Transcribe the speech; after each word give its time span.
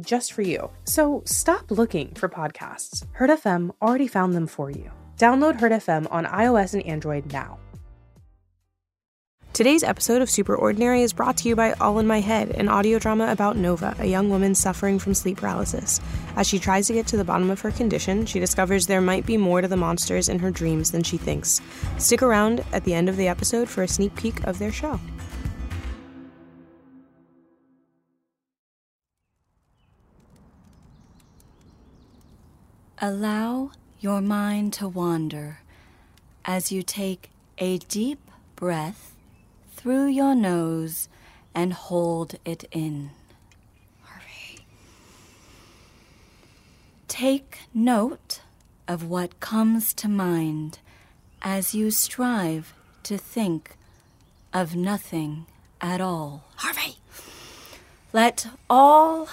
just 0.00 0.32
for 0.32 0.42
you. 0.42 0.70
So 0.84 1.22
stop 1.24 1.70
looking 1.70 2.14
for 2.14 2.28
podcasts. 2.28 3.04
Heard 3.12 3.30
FM 3.30 3.70
already 3.80 4.06
found 4.06 4.34
them 4.34 4.46
for 4.46 4.70
you. 4.70 4.90
Download 5.16 5.60
Heard 5.60 5.72
FM 5.72 6.06
on 6.10 6.24
iOS 6.24 6.74
and 6.74 6.84
Android 6.86 7.32
now. 7.32 7.58
Today's 9.52 9.82
episode 9.82 10.22
of 10.22 10.30
Super 10.30 10.54
Ordinary 10.54 11.02
is 11.02 11.12
brought 11.12 11.36
to 11.38 11.48
you 11.48 11.56
by 11.56 11.72
All 11.74 11.98
in 11.98 12.06
My 12.06 12.20
Head, 12.20 12.50
an 12.50 12.68
audio 12.68 12.98
drama 12.98 13.30
about 13.30 13.56
Nova, 13.56 13.94
a 13.98 14.06
young 14.06 14.30
woman 14.30 14.54
suffering 14.54 14.98
from 14.98 15.12
sleep 15.12 15.38
paralysis. 15.38 16.00
As 16.36 16.46
she 16.46 16.58
tries 16.58 16.86
to 16.86 16.94
get 16.94 17.08
to 17.08 17.16
the 17.16 17.24
bottom 17.24 17.50
of 17.50 17.60
her 17.60 17.72
condition, 17.72 18.24
she 18.24 18.38
discovers 18.38 18.86
there 18.86 19.00
might 19.00 19.26
be 19.26 19.36
more 19.36 19.60
to 19.60 19.68
the 19.68 19.76
monsters 19.76 20.28
in 20.28 20.38
her 20.38 20.50
dreams 20.50 20.92
than 20.92 21.02
she 21.02 21.18
thinks. 21.18 21.60
Stick 21.98 22.22
around 22.22 22.64
at 22.72 22.84
the 22.84 22.94
end 22.94 23.08
of 23.08 23.16
the 23.16 23.28
episode 23.28 23.68
for 23.68 23.82
a 23.82 23.88
sneak 23.88 24.14
peek 24.14 24.42
of 24.44 24.58
their 24.58 24.72
show. 24.72 24.98
Allow 33.02 33.70
your 33.98 34.20
mind 34.20 34.74
to 34.74 34.86
wander 34.86 35.60
as 36.44 36.70
you 36.70 36.82
take 36.82 37.30
a 37.56 37.78
deep 37.78 38.30
breath 38.56 39.14
through 39.72 40.08
your 40.08 40.34
nose 40.34 41.08
and 41.54 41.72
hold 41.72 42.34
it 42.44 42.64
in. 42.72 43.10
Harvey. 44.02 44.66
Take 47.08 47.60
note 47.72 48.42
of 48.86 49.08
what 49.08 49.40
comes 49.40 49.94
to 49.94 50.06
mind 50.06 50.80
as 51.40 51.74
you 51.74 51.90
strive 51.90 52.74
to 53.04 53.16
think 53.16 53.76
of 54.52 54.76
nothing 54.76 55.46
at 55.80 56.02
all. 56.02 56.44
Harvey! 56.56 56.96
Let 58.12 58.48
all 58.68 59.26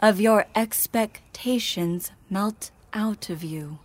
of 0.00 0.22
your 0.22 0.46
expectations 0.54 2.12
melt 2.30 2.70
out 2.92 3.30
of 3.30 3.42
you. 3.42 3.78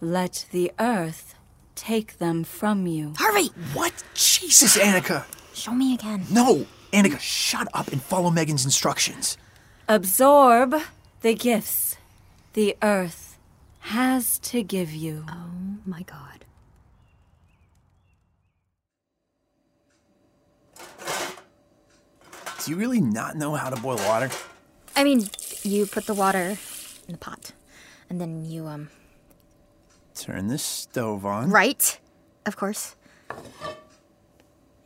Let 0.00 0.46
the 0.50 0.72
earth 0.78 1.34
take 1.74 2.18
them 2.18 2.44
from 2.44 2.86
you. 2.86 3.14
Harvey! 3.16 3.50
What? 3.72 3.92
Jesus, 4.14 4.76
Annika! 4.76 5.24
Show 5.54 5.72
me 5.72 5.94
again. 5.94 6.24
No! 6.30 6.66
Annika, 6.92 7.18
shut 7.18 7.68
up 7.74 7.88
and 7.88 8.02
follow 8.02 8.30
Megan's 8.30 8.64
instructions. 8.64 9.36
Absorb 9.88 10.76
the 11.22 11.34
gifts 11.34 11.96
the 12.54 12.76
earth 12.82 13.38
has 13.80 14.38
to 14.38 14.62
give 14.62 14.92
you. 14.92 15.24
Oh 15.28 15.50
my 15.84 16.02
god. 16.02 16.44
Do 22.64 22.70
you 22.70 22.76
really 22.76 23.00
not 23.00 23.36
know 23.36 23.54
how 23.54 23.68
to 23.68 23.80
boil 23.80 23.98
water? 23.98 24.30
I 24.96 25.04
mean, 25.04 25.28
you 25.62 25.84
put 25.84 26.06
the 26.06 26.14
water 26.14 26.56
in 27.06 27.12
the 27.12 27.18
pot, 27.18 27.52
and 28.08 28.20
then 28.20 28.44
you, 28.44 28.66
um. 28.66 28.90
Turn 30.14 30.46
the 30.48 30.58
stove 30.58 31.26
on. 31.26 31.50
Right? 31.50 31.98
Of 32.46 32.56
course. 32.56 32.94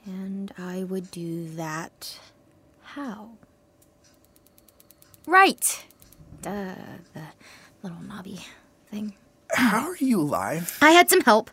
And 0.06 0.52
I 0.56 0.84
would 0.84 1.10
do 1.10 1.48
that. 1.50 2.18
How? 2.82 3.30
Right! 5.26 5.84
Duh, 6.40 6.74
the 7.12 7.22
little 7.82 8.00
knobby 8.00 8.40
thing. 8.90 9.14
How 9.52 9.88
are 9.88 9.96
you 9.96 10.20
alive? 10.20 10.78
I 10.80 10.92
had 10.92 11.10
some 11.10 11.20
help. 11.20 11.50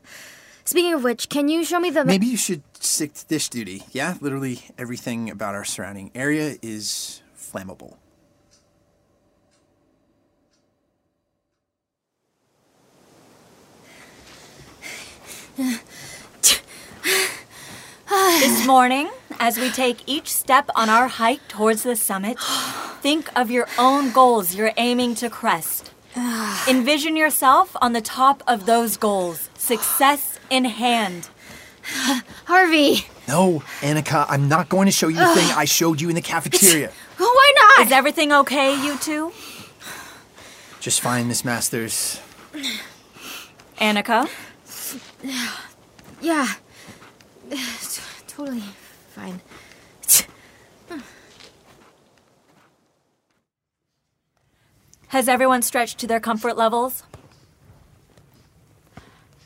Speaking 0.64 0.94
of 0.94 1.04
which, 1.04 1.28
can 1.28 1.50
you 1.50 1.66
show 1.66 1.80
me 1.80 1.90
the. 1.90 2.06
Maybe 2.06 2.28
you 2.28 2.38
should 2.38 2.64
stick 2.80 3.14
to 3.16 3.26
dish 3.26 3.50
duty. 3.50 3.84
Yeah, 3.92 4.16
literally 4.22 4.62
everything 4.78 5.30
about 5.30 5.54
our 5.54 5.66
surrounding 5.66 6.12
area 6.16 6.56
is 6.62 7.22
flammable. 7.38 7.98
This 18.08 18.68
morning, 18.68 19.10
as 19.40 19.58
we 19.58 19.70
take 19.70 20.04
each 20.06 20.28
step 20.32 20.70
on 20.76 20.90
our 20.90 21.08
hike 21.08 21.48
towards 21.48 21.84
the 21.84 21.96
summit, 21.96 22.38
think 23.02 23.30
of 23.38 23.50
your 23.50 23.68
own 23.78 24.12
goals 24.12 24.54
you're 24.56 24.74
aiming 24.78 25.16
to 25.16 25.30
crest. 25.30 25.92
Envision 26.68 27.16
yourself 27.16 27.76
on 27.82 27.94
the 27.94 28.02
top 28.02 28.44
of 28.48 28.66
those 28.66 28.98
goals, 28.98 29.50
success 29.56 30.40
in 30.50 30.66
hand. 30.66 31.30
Harvey! 32.46 33.06
No, 33.28 33.64
Annika, 33.82 34.26
I'm 34.28 34.50
not 34.50 34.70
going 34.70 34.88
to 34.88 34.92
show 34.92 35.08
you 35.08 35.18
the 35.18 35.34
thing 35.36 35.50
I 35.56 35.66
showed 35.66 36.02
you 36.02 36.10
in 36.10 36.16
the 36.16 36.22
cafeteria. 36.22 36.92
Why 37.18 37.54
not? 37.56 37.86
Is 37.86 37.92
everything 37.92 38.32
okay, 38.34 38.76
you 38.84 38.98
two? 38.98 39.32
Just 40.80 41.02
fine, 41.02 41.28
Miss 41.28 41.46
Masters. 41.46 42.20
Annika? 43.78 44.30
Yeah. 46.22 46.48
T- 47.50 48.02
totally 48.28 48.64
fine. 49.10 49.42
Has 55.10 55.30
everyone 55.30 55.62
stretched 55.62 55.98
to 56.00 56.08
their 56.08 56.20
comfort 56.20 56.58
levels? 56.58 57.04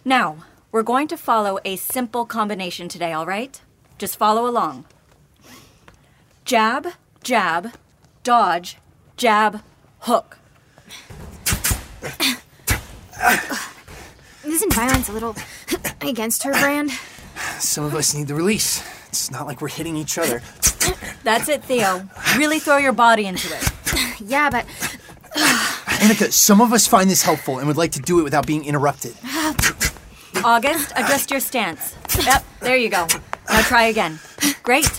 Now, 0.04 0.38
we're 0.72 0.84
going 0.84 1.08
to 1.10 1.18
follow 1.18 1.60
a 1.66 1.76
simple 1.76 2.26
combination 2.26 2.88
today, 2.88 3.12
all 3.14 3.26
right? 3.26 3.62
Just 3.98 4.18
follow 4.18 4.48
along. 4.48 4.86
Jab, 6.46 6.88
jab, 7.24 7.74
dodge, 8.24 8.78
jab, 9.18 9.62
hook. 10.00 10.38
Violence 14.80 15.10
a 15.10 15.12
little 15.12 15.36
against 16.10 16.44
her 16.44 16.54
brand? 16.54 16.92
Some 17.60 17.84
of 17.84 17.94
us 17.96 18.16
need 18.16 18.28
the 18.28 18.34
release. 18.34 18.82
It's 19.10 19.30
not 19.30 19.46
like 19.46 19.60
we're 19.60 19.68
hitting 19.68 19.98
each 19.98 20.18
other. 20.18 20.42
That's 21.24 21.50
it, 21.50 21.66
Theo. 21.66 22.08
Really 22.38 22.60
throw 22.60 22.78
your 22.78 22.94
body 22.94 23.26
into 23.26 23.54
it. 23.54 23.72
Yeah, 24.26 24.50
but 24.50 24.66
Annika, 26.00 26.32
some 26.32 26.62
of 26.62 26.72
us 26.72 26.88
find 26.88 27.10
this 27.10 27.24
helpful 27.24 27.58
and 27.58 27.68
would 27.68 27.76
like 27.76 27.92
to 27.94 28.00
do 28.00 28.22
it 28.22 28.24
without 28.24 28.48
being 28.48 28.64
interrupted. 28.64 29.16
August, 30.46 30.94
adjust 30.96 31.30
your 31.30 31.42
stance. 31.42 31.96
Yep, 32.24 32.46
there 32.62 32.78
you 32.78 32.90
go. 32.90 33.06
Now 33.50 33.62
try 33.64 33.84
again. 33.84 34.20
Great. 34.64 34.90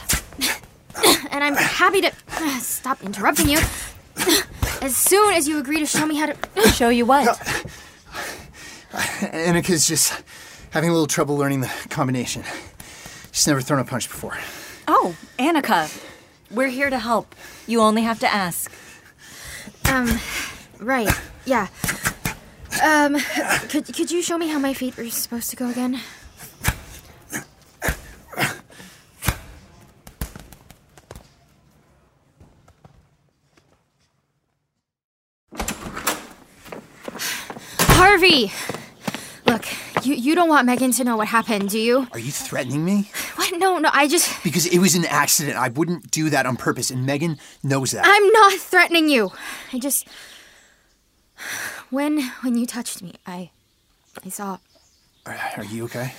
and 1.31 1.43
I'm 1.43 1.55
happy 1.55 2.03
to 2.03 2.13
stop 2.61 3.03
interrupting 3.03 3.49
you 3.49 3.59
as 4.83 4.95
soon 4.95 5.33
as 5.35 5.49
you 5.49 5.59
agree 5.59 5.79
to 5.79 5.87
show 5.87 6.05
me 6.05 6.17
how 6.17 6.27
to. 6.27 6.69
Show 6.71 6.91
you 6.91 7.07
what? 7.07 7.41
Annika's 9.31 9.87
just 9.87 10.23
having 10.71 10.91
a 10.91 10.93
little 10.93 11.07
trouble 11.07 11.37
learning 11.37 11.61
the 11.61 11.71
combination. 11.89 12.43
She's 13.33 13.47
never 13.47 13.61
thrown 13.61 13.79
a 13.79 13.85
punch 13.85 14.09
before. 14.09 14.37
Oh, 14.89 15.17
Annika. 15.39 15.89
We're 16.51 16.69
here 16.69 16.91
to 16.91 16.99
help. 16.99 17.35
You 17.67 17.81
only 17.81 18.03
have 18.03 18.19
to 18.21 18.33
ask. 18.33 18.73
Um, 19.89 20.19
right. 20.81 21.09
Yeah. 21.45 21.69
Um, 22.83 23.19
could 23.69 23.93
could 23.95 24.11
you 24.11 24.23
show 24.23 24.37
me 24.39 24.49
how 24.49 24.59
my 24.59 24.75
feet 24.75 24.99
are 24.99 25.09
supposed 25.11 25.51
to 25.51 25.57
go 25.57 25.71
again? 25.71 26.01
Harvey! 37.79 38.51
Look, 39.51 39.67
you, 40.07 40.15
you 40.15 40.35
don't 40.37 40.49
want 40.49 40.65
Megan 40.65 40.93
to 40.93 41.03
know 41.03 41.17
what 41.17 41.27
happened, 41.27 41.71
do 41.71 41.79
you? 41.81 42.07
Are 42.13 42.21
you 42.21 42.31
threatening 42.31 42.85
me? 42.85 43.11
What? 43.35 43.59
No, 43.59 43.79
no, 43.79 43.91
I 43.93 44.07
just. 44.07 44.45
Because 44.45 44.65
it 44.67 44.79
was 44.79 44.95
an 44.95 45.05
accident. 45.07 45.57
I 45.57 45.71
wouldn't 45.71 46.13
do 46.13 46.31
that 46.31 46.47
on 46.47 46.57
purpose, 46.57 46.89
and 46.89 47.05
Megan 47.05 47.37
knows 47.61 47.91
that. 47.91 48.05
I'm 48.07 48.29
not 48.33 48.53
threatening 48.53 49.09
you. 49.09 49.33
I 49.73 49.81
just. 49.81 50.07
When 51.91 52.23
when 52.43 52.57
you 52.57 52.65
touched 52.65 53.03
me, 53.03 53.15
I 53.27 53.51
I 54.25 54.29
saw. 54.29 54.59
Are, 55.27 55.37
are 55.57 55.65
you 55.65 55.85
okay? 55.87 56.15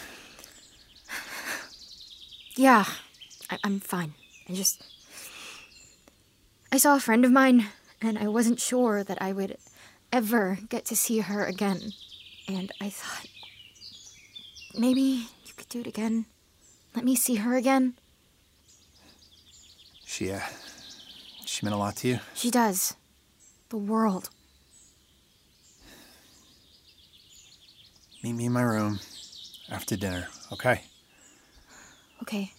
Yeah, 2.58 2.84
I, 3.50 3.60
I'm 3.64 3.80
fine. 3.80 4.14
I 4.50 4.54
just 4.54 4.84
I 6.70 6.78
saw 6.78 6.98
a 6.98 7.00
friend 7.00 7.24
of 7.24 7.32
mine, 7.32 7.68
and 8.02 8.18
I 8.18 8.28
wasn't 8.28 8.60
sure 8.60 9.06
that 9.06 9.22
I 9.22 9.32
would 9.32 9.56
ever 10.12 10.60
get 10.68 10.84
to 10.86 10.98
see 10.98 11.20
her 11.20 11.46
again. 11.46 11.94
And 12.54 12.70
I 12.82 12.90
thought 12.90 13.28
maybe 14.78 15.02
you 15.46 15.54
could 15.56 15.70
do 15.70 15.80
it 15.80 15.88
again. 15.88 16.26
Let 16.94 17.06
me 17.06 17.16
see 17.16 17.36
her 17.36 17.56
again. 17.56 17.94
She, 20.06 20.32
uh, 20.32 20.42
she 21.46 21.66
meant 21.66 21.76
a 21.76 21.80
lot 21.80 21.96
to 21.98 22.10
you? 22.10 22.20
She 22.34 22.52
does. 22.52 22.96
The 23.70 23.78
world. 23.78 24.30
Meet 28.22 28.34
me 28.34 28.46
in 28.48 28.52
my 28.52 28.64
room 28.64 29.00
after 29.70 29.96
dinner, 29.96 30.28
okay? 30.52 30.82
Okay. 32.22 32.52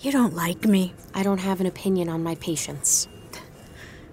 You 0.00 0.10
don't 0.10 0.34
like 0.34 0.64
me. 0.64 0.94
I 1.12 1.22
don't 1.22 1.40
have 1.40 1.60
an 1.60 1.66
opinion 1.66 2.08
on 2.08 2.22
my 2.22 2.34
patients. 2.36 3.06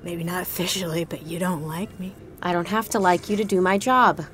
Maybe 0.04 0.22
not 0.22 0.42
officially, 0.42 1.06
but 1.06 1.26
you 1.26 1.40
don't 1.40 1.66
like 1.66 1.98
me. 1.98 2.14
I 2.42 2.52
don't 2.52 2.68
have 2.68 2.90
to 2.90 3.00
like 3.00 3.30
you 3.30 3.38
to 3.38 3.46
do 3.46 3.62
my 3.62 3.78
job. 3.78 4.26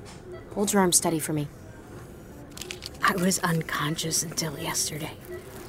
Hold 0.55 0.73
your 0.73 0.81
arm 0.81 0.91
steady 0.91 1.19
for 1.19 1.31
me. 1.31 1.47
I 3.03 3.15
was 3.17 3.37
unconscious 3.39 4.23
until 4.23 4.57
yesterday. 4.57 5.11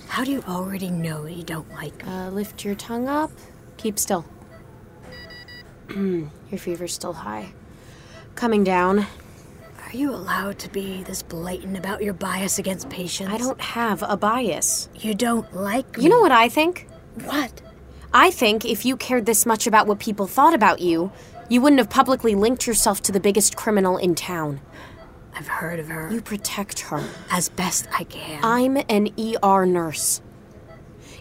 How 0.09 0.25
do 0.25 0.31
you 0.31 0.43
already 0.49 0.89
know 0.89 1.27
you 1.27 1.43
don't 1.43 1.71
like 1.73 2.07
me? 2.07 2.11
Uh, 2.11 2.31
lift 2.31 2.65
your 2.65 2.75
tongue 2.75 3.07
up. 3.07 3.31
Keep 3.77 3.99
still. 3.99 4.25
your 5.95 6.31
fever's 6.57 6.95
still 6.95 7.13
high. 7.13 7.53
Coming 8.37 8.65
down. 8.65 9.07
Are 9.95 9.97
you 9.97 10.11
allowed 10.11 10.59
to 10.59 10.69
be 10.71 11.05
this 11.05 11.23
blatant 11.23 11.77
about 11.77 12.03
your 12.03 12.15
bias 12.15 12.59
against 12.59 12.91
patients? 12.91 13.33
I 13.33 13.39
don't 13.39 13.61
have 13.61 14.03
a 14.03 14.17
bias. 14.17 14.89
You 14.97 15.15
don't 15.15 15.55
like 15.55 15.97
me. 15.97 16.03
You 16.03 16.11
know 16.11 16.19
what 16.19 16.33
I 16.33 16.49
think? 16.49 16.89
What? 17.23 17.63
I 18.13 18.33
think 18.33 18.65
if 18.65 18.85
you 18.85 18.97
cared 18.97 19.25
this 19.25 19.47
much 19.47 19.69
about 19.69 19.87
what 19.87 20.01
people 20.01 20.27
thought 20.27 20.53
about 20.53 20.81
you, 20.81 21.13
you 21.49 21.61
wouldn't 21.61 21.79
have 21.79 21.91
publicly 21.91 22.35
linked 22.35 22.67
yourself 22.67 23.03
to 23.03 23.13
the 23.13 23.21
biggest 23.21 23.55
criminal 23.55 23.97
in 23.97 24.17
town. 24.17 24.61
I've 25.33 25.47
heard 25.47 25.79
of 25.79 25.87
her. 25.87 26.11
You 26.11 26.21
protect 26.21 26.81
her. 26.81 27.09
As 27.31 27.49
best 27.49 27.87
I 27.97 28.03
can. 28.03 28.41
I'm 28.43 28.77
an 28.89 29.11
ER 29.17 29.65
nurse. 29.65 30.21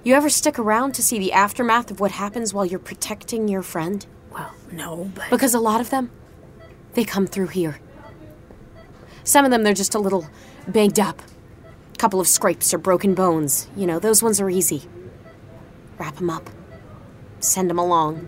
You 0.04 0.16
ever 0.16 0.32
stick 0.32 0.58
around 0.58 0.96
to 0.96 1.04
see 1.04 1.20
the 1.20 1.32
aftermath 1.32 1.92
of 1.92 2.00
what 2.00 2.14
happens 2.14 2.56
while 2.56 2.66
you're 2.66 2.80
protecting 2.80 3.48
your 3.48 3.62
friend? 3.62 4.04
Well, 4.32 4.52
no, 4.72 5.12
but. 5.14 5.30
Because 5.30 5.54
a 5.54 5.60
lot 5.60 5.80
of 5.80 5.92
them, 5.92 6.10
they 6.96 7.04
come 7.04 7.28
through 7.28 7.50
here. 7.50 7.80
Some 9.24 9.46
of 9.46 9.52
them, 9.52 9.64
they're 9.64 9.74
just 9.74 9.96
a 9.96 10.00
little 10.00 10.28
banged 10.68 11.00
up. 11.00 11.22
A 11.94 11.98
Couple 11.98 12.20
of 12.20 12.28
scrapes 12.28 12.74
or 12.74 12.78
broken 12.78 13.14
bones. 13.14 13.68
You 13.76 13.88
know, 13.88 14.00
those 14.00 14.22
ones 14.22 14.42
are 14.42 14.50
easy. 14.50 14.84
Wrap 15.98 16.16
them 16.18 16.30
up. 16.30 16.50
Send 17.40 17.70
them 17.70 17.80
along. 17.80 18.28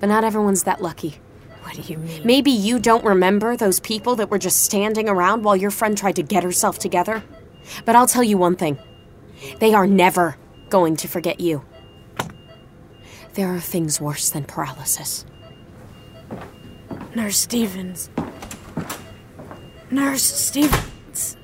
But 0.00 0.08
not 0.08 0.24
everyone's 0.24 0.62
that 0.64 0.80
lucky. 0.80 1.20
What 1.62 1.74
do 1.74 1.82
you 1.82 1.98
mean? 1.98 2.22
Maybe 2.24 2.50
you 2.50 2.78
don't 2.78 3.04
remember 3.04 3.56
those 3.56 3.80
people 3.80 4.16
that 4.16 4.30
were 4.30 4.38
just 4.38 4.62
standing 4.62 5.08
around 5.08 5.42
while 5.42 5.56
your 5.56 5.70
friend 5.70 5.98
tried 5.98 6.16
to 6.16 6.22
get 6.22 6.42
herself 6.42 6.78
together. 6.78 7.22
But 7.84 7.94
I'll 7.96 8.06
tell 8.06 8.24
you 8.24 8.38
one 8.38 8.56
thing 8.56 8.78
they 9.60 9.74
are 9.74 9.86
never 9.86 10.36
going 10.70 10.96
to 10.96 11.08
forget 11.08 11.40
you. 11.40 11.64
There 13.34 13.54
are 13.54 13.60
things 13.60 14.00
worse 14.00 14.30
than 14.30 14.44
paralysis. 14.44 15.26
Nurse 17.14 17.38
Stevens. 17.38 18.10
Nurse 19.90 20.22
Stevens. 20.22 21.36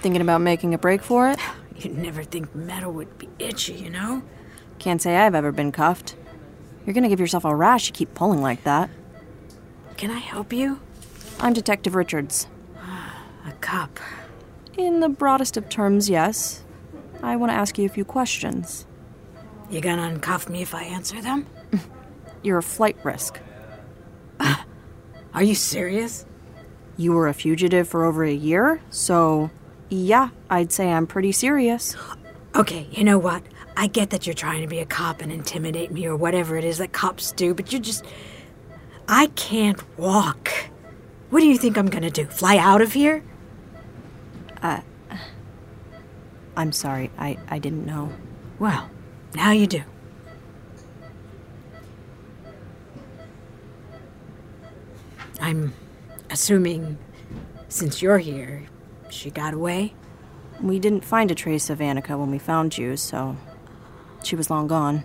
Thinking 0.00 0.20
about 0.20 0.40
making 0.40 0.74
a 0.74 0.78
break 0.78 1.02
for 1.02 1.30
it? 1.30 1.38
You'd 1.76 1.96
never 1.96 2.22
think 2.24 2.54
metal 2.54 2.92
would 2.92 3.16
be 3.18 3.28
itchy, 3.38 3.74
you 3.74 3.90
know? 3.90 4.22
Can't 4.78 5.00
say 5.00 5.16
I've 5.16 5.34
ever 5.34 5.52
been 5.52 5.72
cuffed. 5.72 6.16
You're 6.84 6.94
gonna 6.94 7.08
give 7.08 7.20
yourself 7.20 7.44
a 7.44 7.54
rash, 7.54 7.86
you 7.86 7.92
keep 7.92 8.14
pulling 8.14 8.42
like 8.42 8.64
that. 8.64 8.90
Can 9.96 10.10
I 10.10 10.18
help 10.18 10.52
you? 10.52 10.80
I'm 11.40 11.52
Detective 11.52 11.94
Richards. 11.94 12.46
Ah, 12.78 13.22
a 13.46 13.52
cup. 13.52 13.98
In 14.76 15.00
the 15.00 15.08
broadest 15.08 15.56
of 15.56 15.68
terms, 15.68 16.10
yes. 16.10 16.64
I 17.22 17.36
want 17.36 17.50
to 17.52 17.56
ask 17.56 17.78
you 17.78 17.86
a 17.86 17.88
few 17.88 18.04
questions. 18.04 18.86
You 19.70 19.80
gonna 19.80 20.14
uncuff 20.14 20.48
me 20.48 20.62
if 20.62 20.74
I 20.74 20.82
answer 20.82 21.22
them? 21.22 21.46
You're 22.44 22.58
a 22.58 22.62
flight 22.62 22.96
risk. 23.02 23.40
Are 25.34 25.42
you 25.42 25.54
serious? 25.54 26.26
You 26.96 27.12
were 27.12 27.26
a 27.26 27.34
fugitive 27.34 27.88
for 27.88 28.04
over 28.04 28.22
a 28.22 28.32
year, 28.32 28.80
so 28.90 29.50
yeah, 29.88 30.28
I'd 30.50 30.70
say 30.70 30.92
I'm 30.92 31.08
pretty 31.08 31.32
serious. 31.32 31.96
Okay, 32.56 32.86
you 32.92 33.02
know 33.02 33.18
what? 33.18 33.42
I 33.76 33.88
get 33.88 34.10
that 34.10 34.28
you're 34.28 34.34
trying 34.34 34.62
to 34.62 34.68
be 34.68 34.78
a 34.78 34.86
cop 34.86 35.20
and 35.20 35.32
intimidate 35.32 35.90
me 35.90 36.06
or 36.06 36.14
whatever 36.14 36.56
it 36.56 36.62
is 36.62 36.78
that 36.78 36.92
cops 36.92 37.32
do, 37.32 37.52
but 37.52 37.72
you 37.72 37.80
just. 37.80 38.04
I 39.08 39.26
can't 39.34 39.82
walk. 39.98 40.52
What 41.30 41.40
do 41.40 41.46
you 41.46 41.58
think 41.58 41.76
I'm 41.76 41.88
gonna 41.88 42.12
do? 42.12 42.26
Fly 42.26 42.56
out 42.58 42.80
of 42.80 42.92
here? 42.92 43.24
Uh. 44.62 44.82
I'm 46.56 46.70
sorry, 46.70 47.10
I, 47.18 47.36
I 47.48 47.58
didn't 47.58 47.86
know. 47.86 48.12
Well, 48.60 48.88
now 49.34 49.50
you 49.50 49.66
do. 49.66 49.82
I'm 55.40 55.74
assuming 56.30 56.98
since 57.68 58.00
you're 58.02 58.18
here, 58.18 58.62
she 59.10 59.30
got 59.30 59.54
away? 59.54 59.94
We 60.60 60.78
didn't 60.78 61.04
find 61.04 61.30
a 61.30 61.34
trace 61.34 61.68
of 61.70 61.78
Annika 61.80 62.18
when 62.18 62.30
we 62.30 62.38
found 62.38 62.78
you, 62.78 62.96
so 62.96 63.36
she 64.22 64.36
was 64.36 64.48
long 64.48 64.66
gone. 64.68 65.04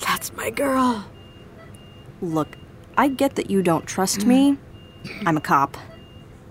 That's 0.00 0.32
my 0.34 0.50
girl. 0.50 1.04
Look, 2.20 2.56
I 2.96 3.08
get 3.08 3.36
that 3.36 3.50
you 3.50 3.62
don't 3.62 3.86
trust 3.86 4.26
me. 4.26 4.58
Mm. 5.04 5.22
I'm 5.26 5.36
a 5.36 5.40
cop. 5.40 5.76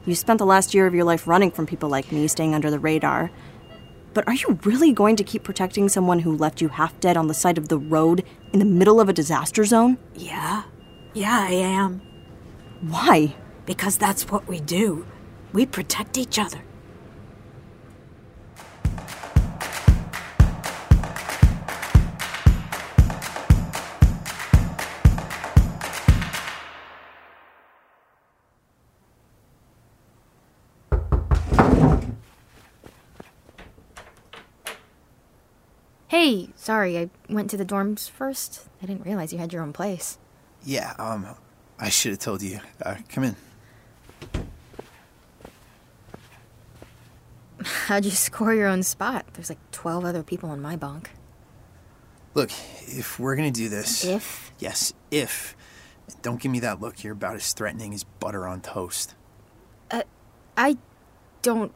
You 0.05 0.13
spent 0.13 0.37
the 0.37 0.45
last 0.45 0.73
year 0.73 0.85
of 0.85 0.93
your 0.93 1.03
life 1.03 1.27
running 1.27 1.49
from 1.49 1.65
people 1.65 1.89
like 1.89 2.11
me, 2.11 2.27
staying 2.27 2.53
under 2.53 2.69
the 2.69 2.79
radar. 2.79 3.31
But 4.13 4.27
are 4.27 4.33
you 4.33 4.59
really 4.63 4.93
going 4.93 5.15
to 5.17 5.23
keep 5.23 5.43
protecting 5.43 5.89
someone 5.89 6.19
who 6.19 6.37
left 6.37 6.61
you 6.61 6.69
half 6.69 6.97
dead 6.99 7.17
on 7.17 7.27
the 7.27 7.33
side 7.33 7.57
of 7.57 7.67
the 7.67 7.77
road 7.77 8.23
in 8.53 8.59
the 8.59 8.65
middle 8.65 9.01
of 9.01 9.09
a 9.09 9.13
disaster 9.13 9.65
zone? 9.65 9.97
Yeah? 10.13 10.63
Yeah, 11.13 11.47
I 11.49 11.51
am. 11.51 12.01
Why? 12.81 13.35
Because 13.65 13.97
that's 13.97 14.29
what 14.29 14.47
we 14.47 14.59
do. 14.59 15.05
We 15.53 15.65
protect 15.65 16.17
each 16.17 16.37
other. 16.37 16.61
Hey, 36.25 36.49
sorry, 36.55 36.97
I 36.97 37.11
went 37.29 37.51
to 37.51 37.57
the 37.57 37.63
dorms 37.63 38.09
first. 38.09 38.67
I 38.81 38.87
didn't 38.87 39.05
realize 39.05 39.31
you 39.31 39.37
had 39.37 39.53
your 39.53 39.61
own 39.61 39.73
place. 39.73 40.17
Yeah, 40.63 40.95
um, 40.97 41.27
I 41.77 41.89
should 41.89 42.13
have 42.13 42.19
told 42.19 42.41
you. 42.41 42.61
Uh, 42.81 42.95
come 43.09 43.25
in. 43.25 43.35
How'd 47.63 48.05
you 48.05 48.09
score 48.09 48.55
your 48.55 48.65
own 48.65 48.81
spot? 48.81 49.27
There's 49.33 49.49
like 49.49 49.59
12 49.69 50.03
other 50.03 50.23
people 50.23 50.51
in 50.51 50.63
my 50.63 50.75
bunk. 50.75 51.11
Look, 52.33 52.49
if 52.87 53.19
we're 53.19 53.35
gonna 53.35 53.51
do 53.51 53.69
this. 53.69 54.03
If? 54.03 54.51
Yes, 54.57 54.93
if. 55.11 55.55
Don't 56.23 56.41
give 56.41 56.51
me 56.51 56.59
that 56.61 56.81
look. 56.81 57.03
You're 57.03 57.13
about 57.13 57.35
as 57.35 57.53
threatening 57.53 57.93
as 57.93 58.03
butter 58.03 58.47
on 58.47 58.61
toast. 58.61 59.13
I 60.57 60.77
don't. 61.43 61.71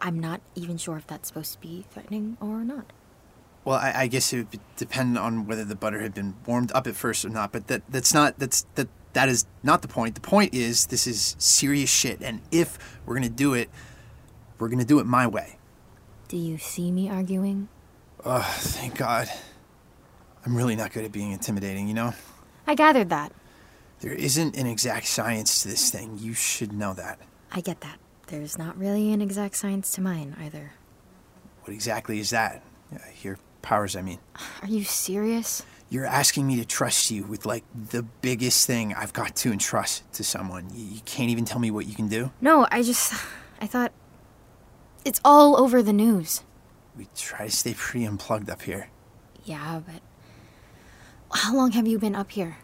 I'm 0.00 0.18
not 0.18 0.40
even 0.56 0.76
sure 0.76 0.96
if 0.96 1.06
that's 1.06 1.28
supposed 1.28 1.52
to 1.52 1.60
be 1.60 1.84
threatening 1.88 2.36
or 2.40 2.64
not. 2.64 2.92
Well, 3.64 3.78
I, 3.78 3.92
I 3.94 4.06
guess 4.06 4.32
it 4.32 4.36
would 4.38 4.60
depend 4.76 5.18
on 5.18 5.46
whether 5.46 5.64
the 5.64 5.76
butter 5.76 6.00
had 6.00 6.14
been 6.14 6.34
warmed 6.46 6.72
up 6.72 6.86
at 6.86 6.96
first 6.96 7.24
or 7.24 7.28
not. 7.28 7.52
But 7.52 7.66
that 7.66 7.82
that's 7.88 8.14
not 8.14 8.38
that's 8.38 8.66
that 8.74 8.88
that 9.12 9.28
is 9.28 9.46
not 9.62 9.82
the 9.82 9.88
point. 9.88 10.14
The 10.14 10.20
point 10.20 10.54
is 10.54 10.86
this 10.86 11.06
is 11.06 11.36
serious 11.38 11.90
shit, 11.90 12.20
and 12.22 12.40
if 12.50 12.78
we're 13.04 13.14
gonna 13.14 13.28
do 13.28 13.54
it, 13.54 13.68
we're 14.58 14.68
gonna 14.68 14.84
do 14.84 14.98
it 14.98 15.06
my 15.06 15.26
way. 15.26 15.58
Do 16.28 16.36
you 16.36 16.58
see 16.58 16.90
me 16.92 17.10
arguing? 17.10 17.68
Oh, 18.24 18.40
thank 18.60 18.96
God. 18.96 19.28
I'm 20.44 20.56
really 20.56 20.76
not 20.76 20.92
good 20.92 21.04
at 21.04 21.12
being 21.12 21.32
intimidating, 21.32 21.88
you 21.88 21.94
know? 21.94 22.14
I 22.66 22.74
gathered 22.74 23.08
that. 23.10 23.32
There 24.00 24.12
isn't 24.12 24.56
an 24.56 24.66
exact 24.66 25.06
science 25.06 25.62
to 25.62 25.68
this 25.68 25.90
thing. 25.90 26.18
You 26.18 26.32
should 26.32 26.72
know 26.72 26.94
that. 26.94 27.18
I 27.52 27.60
get 27.60 27.80
that. 27.80 27.98
There's 28.28 28.56
not 28.56 28.78
really 28.78 29.12
an 29.12 29.20
exact 29.20 29.56
science 29.56 29.90
to 29.92 30.00
mine 30.00 30.36
either. 30.40 30.72
What 31.62 31.72
exactly 31.72 32.20
is 32.20 32.30
that? 32.30 32.62
Your 33.22 33.38
powers, 33.62 33.96
I 33.96 34.02
mean. 34.02 34.18
Are 34.62 34.68
you 34.68 34.84
serious? 34.84 35.64
You're 35.88 36.06
asking 36.06 36.46
me 36.46 36.56
to 36.56 36.64
trust 36.64 37.10
you 37.10 37.24
with, 37.24 37.44
like, 37.44 37.64
the 37.74 38.02
biggest 38.02 38.66
thing 38.66 38.94
I've 38.94 39.12
got 39.12 39.34
to 39.36 39.52
entrust 39.52 40.10
to 40.14 40.24
someone. 40.24 40.68
You, 40.72 41.00
can't 41.04 41.30
even 41.30 41.44
tell 41.44 41.58
me 41.58 41.70
what 41.70 41.86
you 41.86 41.94
can 41.94 42.08
do? 42.08 42.30
No, 42.40 42.66
I 42.70 42.82
just. 42.82 43.12
I 43.60 43.66
thought. 43.66 43.92
It's 45.04 45.20
all 45.24 45.58
over 45.60 45.82
the 45.82 45.92
news. 45.92 46.44
We 46.96 47.08
try 47.16 47.46
to 47.46 47.50
stay 47.50 47.74
pretty 47.74 48.04
unplugged 48.04 48.50
up 48.50 48.62
here. 48.62 48.90
Yeah, 49.44 49.80
but. 49.84 50.02
How 51.32 51.54
long 51.54 51.72
have 51.72 51.86
you 51.86 51.98
been 51.98 52.14
up 52.14 52.30
here? 52.30 52.58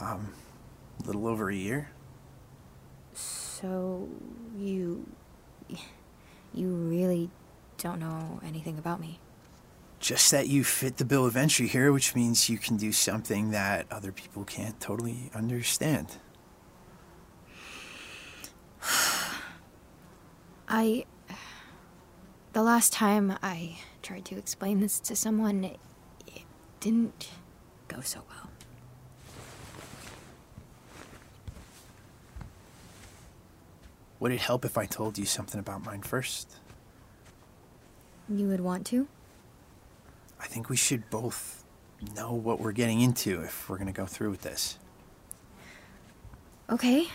Um, 0.00 0.32
a 1.02 1.06
little 1.06 1.26
over 1.26 1.50
a 1.50 1.54
year. 1.54 1.90
So. 3.12 4.08
You. 4.56 5.06
You 6.54 6.68
really 6.68 7.30
don't 7.76 8.00
know 8.00 8.40
anything 8.44 8.78
about 8.78 9.00
me. 9.00 9.20
Just 10.00 10.30
that 10.30 10.48
you 10.48 10.62
fit 10.62 10.96
the 10.96 11.04
bill 11.04 11.26
of 11.26 11.36
entry 11.36 11.66
here, 11.66 11.92
which 11.92 12.14
means 12.14 12.48
you 12.48 12.56
can 12.56 12.76
do 12.76 12.92
something 12.92 13.50
that 13.50 13.86
other 13.90 14.12
people 14.12 14.44
can't 14.44 14.78
totally 14.80 15.30
understand. 15.34 16.18
I. 20.68 21.04
The 22.52 22.62
last 22.62 22.92
time 22.92 23.36
I 23.42 23.78
tried 24.02 24.24
to 24.26 24.38
explain 24.38 24.80
this 24.80 24.98
to 25.00 25.14
someone, 25.14 25.64
it, 25.64 25.78
it 26.26 26.42
didn't 26.80 27.28
go 27.88 28.00
so 28.00 28.20
well. 28.28 28.50
Would 34.20 34.32
it 34.32 34.40
help 34.40 34.64
if 34.64 34.76
I 34.76 34.86
told 34.86 35.18
you 35.18 35.24
something 35.26 35.60
about 35.60 35.84
mine 35.84 36.02
first? 36.02 36.56
You 38.28 38.48
would 38.48 38.60
want 38.60 38.86
to? 38.86 39.06
I 40.48 40.50
think 40.50 40.70
we 40.70 40.76
should 40.76 41.10
both 41.10 41.62
know 42.16 42.32
what 42.32 42.58
we're 42.58 42.72
getting 42.72 43.02
into 43.02 43.42
if 43.42 43.68
we're 43.68 43.76
going 43.76 43.88
to 43.88 43.92
go 43.92 44.06
through 44.06 44.30
with 44.30 44.40
this. 44.40 44.78
Okay. 46.70 47.06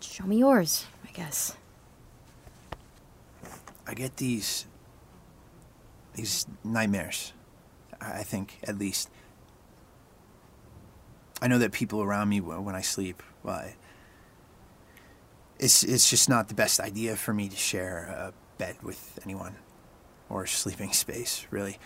Show 0.00 0.24
me 0.24 0.38
yours, 0.38 0.86
I 1.06 1.12
guess. 1.12 1.56
I 3.86 3.94
get 3.94 4.16
these 4.16 4.66
these 6.14 6.46
nightmares. 6.64 7.32
I 8.00 8.18
I 8.18 8.22
think 8.24 8.58
at 8.64 8.76
least. 8.76 9.08
I 11.40 11.46
know 11.46 11.58
that 11.58 11.70
people 11.70 12.02
around 12.02 12.28
me 12.28 12.40
when 12.40 12.74
I 12.74 12.80
sleep, 12.80 13.22
well, 13.44 13.70
it's 15.60 15.84
it's 15.84 16.10
just 16.10 16.28
not 16.28 16.48
the 16.48 16.54
best 16.54 16.80
idea 16.80 17.14
for 17.14 17.32
me 17.32 17.48
to 17.48 17.56
share 17.56 18.06
a 18.06 18.32
bed 18.58 18.78
with 18.82 19.20
anyone 19.22 19.54
or 20.30 20.46
sleeping 20.46 20.92
space, 20.92 21.46
really. 21.50 21.78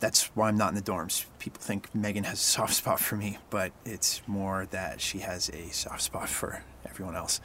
That's 0.00 0.24
why 0.34 0.48
I'm 0.48 0.56
not 0.56 0.70
in 0.70 0.74
the 0.74 0.82
dorms. 0.82 1.26
People 1.38 1.60
think 1.60 1.94
Megan 1.94 2.24
has 2.24 2.40
a 2.40 2.42
soft 2.42 2.74
spot 2.82 2.98
for 2.98 3.16
me, 3.16 3.38
but 3.50 3.72
it's 3.84 4.22
more 4.26 4.66
that 4.70 5.00
she 5.00 5.20
has 5.20 5.48
a 5.50 5.68
soft 5.72 6.02
spot 6.02 6.28
for 6.28 6.64
everyone 6.88 7.14
else. 7.14 7.40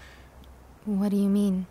What 0.86 1.10
do 1.10 1.18
you 1.18 1.30
mean? 1.30 1.68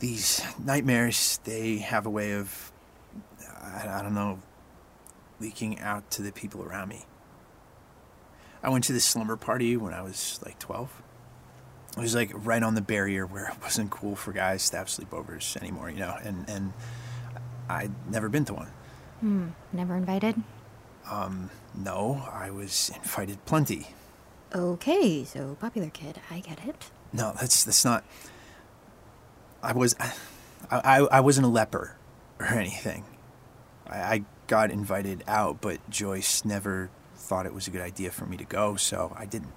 these 0.00 0.42
nightmares 0.64 1.40
they 1.44 1.78
have 1.78 2.06
a 2.06 2.10
way 2.10 2.32
of 2.32 2.72
I, 3.60 3.98
I 3.98 4.02
don't 4.02 4.14
know 4.14 4.40
leaking 5.40 5.78
out 5.80 6.10
to 6.12 6.22
the 6.22 6.32
people 6.32 6.62
around 6.62 6.88
me 6.88 7.04
i 8.62 8.68
went 8.68 8.84
to 8.84 8.92
this 8.92 9.04
slumber 9.04 9.36
party 9.36 9.76
when 9.76 9.92
i 9.92 10.02
was 10.02 10.40
like 10.44 10.58
12 10.58 11.02
it 11.96 12.00
was 12.00 12.14
like 12.14 12.30
right 12.34 12.62
on 12.62 12.74
the 12.74 12.80
barrier 12.80 13.26
where 13.26 13.48
it 13.48 13.56
wasn't 13.62 13.90
cool 13.90 14.14
for 14.16 14.32
guys 14.32 14.68
to 14.70 14.76
have 14.76 14.86
sleepovers 14.88 15.56
anymore 15.60 15.90
you 15.90 15.98
know 15.98 16.16
and 16.22 16.48
and 16.48 16.72
i'd 17.68 17.90
never 18.10 18.28
been 18.28 18.44
to 18.44 18.54
one 18.54 18.68
Hmm, 19.20 19.48
never 19.72 19.96
invited? 19.96 20.36
no 21.74 22.28
i 22.32 22.50
was 22.50 22.90
invited 22.94 23.44
plenty 23.46 23.88
Okay, 24.54 25.24
so 25.24 25.56
popular 25.60 25.90
kid, 25.90 26.22
I 26.30 26.40
get 26.40 26.64
it. 26.66 26.90
No, 27.12 27.34
that's 27.38 27.64
that's 27.64 27.84
not. 27.84 28.02
I 29.62 29.74
was, 29.74 29.94
I, 30.00 30.12
I, 30.70 30.96
I 31.00 31.20
wasn't 31.20 31.44
a 31.44 31.50
leper 31.50 31.96
or 32.40 32.46
anything. 32.46 33.04
I, 33.86 33.96
I 33.98 34.24
got 34.46 34.70
invited 34.70 35.22
out, 35.28 35.60
but 35.60 35.80
Joyce 35.90 36.46
never 36.46 36.88
thought 37.14 37.44
it 37.44 37.52
was 37.52 37.66
a 37.68 37.70
good 37.70 37.82
idea 37.82 38.10
for 38.10 38.24
me 38.24 38.38
to 38.38 38.44
go, 38.44 38.76
so 38.76 39.14
I 39.18 39.26
didn't. 39.26 39.52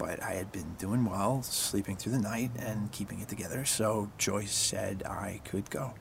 But 0.00 0.22
I 0.22 0.32
had 0.32 0.50
been 0.50 0.76
doing 0.78 1.04
well, 1.04 1.42
sleeping 1.42 1.94
through 1.94 2.12
the 2.12 2.18
night 2.18 2.52
and 2.58 2.90
keeping 2.90 3.20
it 3.20 3.28
together, 3.28 3.66
so 3.66 4.10
Joyce 4.16 4.50
said 4.50 5.02
I 5.02 5.42
could 5.44 5.68
go. 5.68 5.92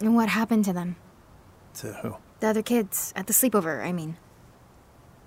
And 0.00 0.14
what 0.14 0.28
happened 0.28 0.66
to 0.66 0.74
them? 0.74 0.96
To 1.76 1.94
who? 1.94 2.16
The 2.40 2.48
other 2.48 2.62
kids 2.62 3.14
at 3.16 3.26
the 3.26 3.32
sleepover, 3.32 3.82
I 3.82 3.92
mean. 3.92 4.18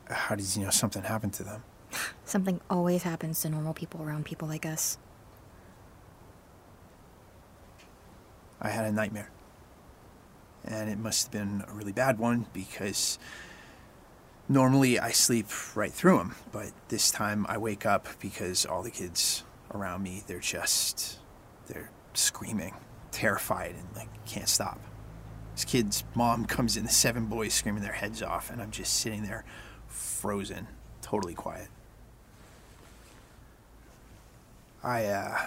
How 0.08 0.36
did 0.36 0.56
you 0.56 0.64
know 0.64 0.70
something 0.70 1.02
happened 1.02 1.34
to 1.34 1.44
them? 1.44 1.64
Something 2.26 2.62
always 2.70 3.02
happens 3.02 3.42
to 3.42 3.50
normal 3.50 3.74
people 3.74 4.04
around 4.04 4.24
people 4.24 4.48
like 4.48 4.68
us. 4.68 5.00
I 8.62 8.70
had 8.70 8.86
a 8.86 8.92
nightmare. 8.92 9.32
And 10.64 10.92
it 10.92 11.00
must 11.00 11.24
have 11.24 11.32
been 11.32 11.64
a 11.68 11.74
really 11.74 11.92
bad 11.92 12.20
one 12.20 12.46
because 12.54 13.18
normally 14.50 15.00
I 15.00 15.12
sleep 15.12 15.48
right 15.76 15.94
through 15.94 16.18
them, 16.18 16.36
but 16.52 16.72
this 16.90 17.12
time 17.12 17.46
I 17.48 17.58
wake 17.58 17.86
up 17.86 18.08
because 18.20 18.66
all 18.66 18.82
the 18.82 18.92
kids 18.92 19.44
around 19.74 20.04
me, 20.04 20.24
they're 20.26 20.40
just, 20.40 21.20
they're 21.68 21.92
screaming, 22.14 22.74
terrified, 23.12 23.76
and 23.76 23.88
like 23.96 24.10
can't 24.26 24.50
stop. 24.50 24.80
This 25.54 25.66
kid's 25.66 26.04
mom 26.16 26.46
comes 26.46 26.76
in, 26.76 26.84
the 26.84 26.90
seven 26.90 27.28
boys 27.28 27.54
screaming 27.54 27.84
their 27.84 27.94
heads 27.94 28.24
off, 28.24 28.50
and 28.50 28.62
I'm 28.62 28.72
just 28.72 28.96
sitting 28.96 29.24
there 29.24 29.46
frozen, 29.88 30.68
totally 31.02 31.36
quiet. 31.36 31.68
I, 34.82 35.06
uh, 35.06 35.38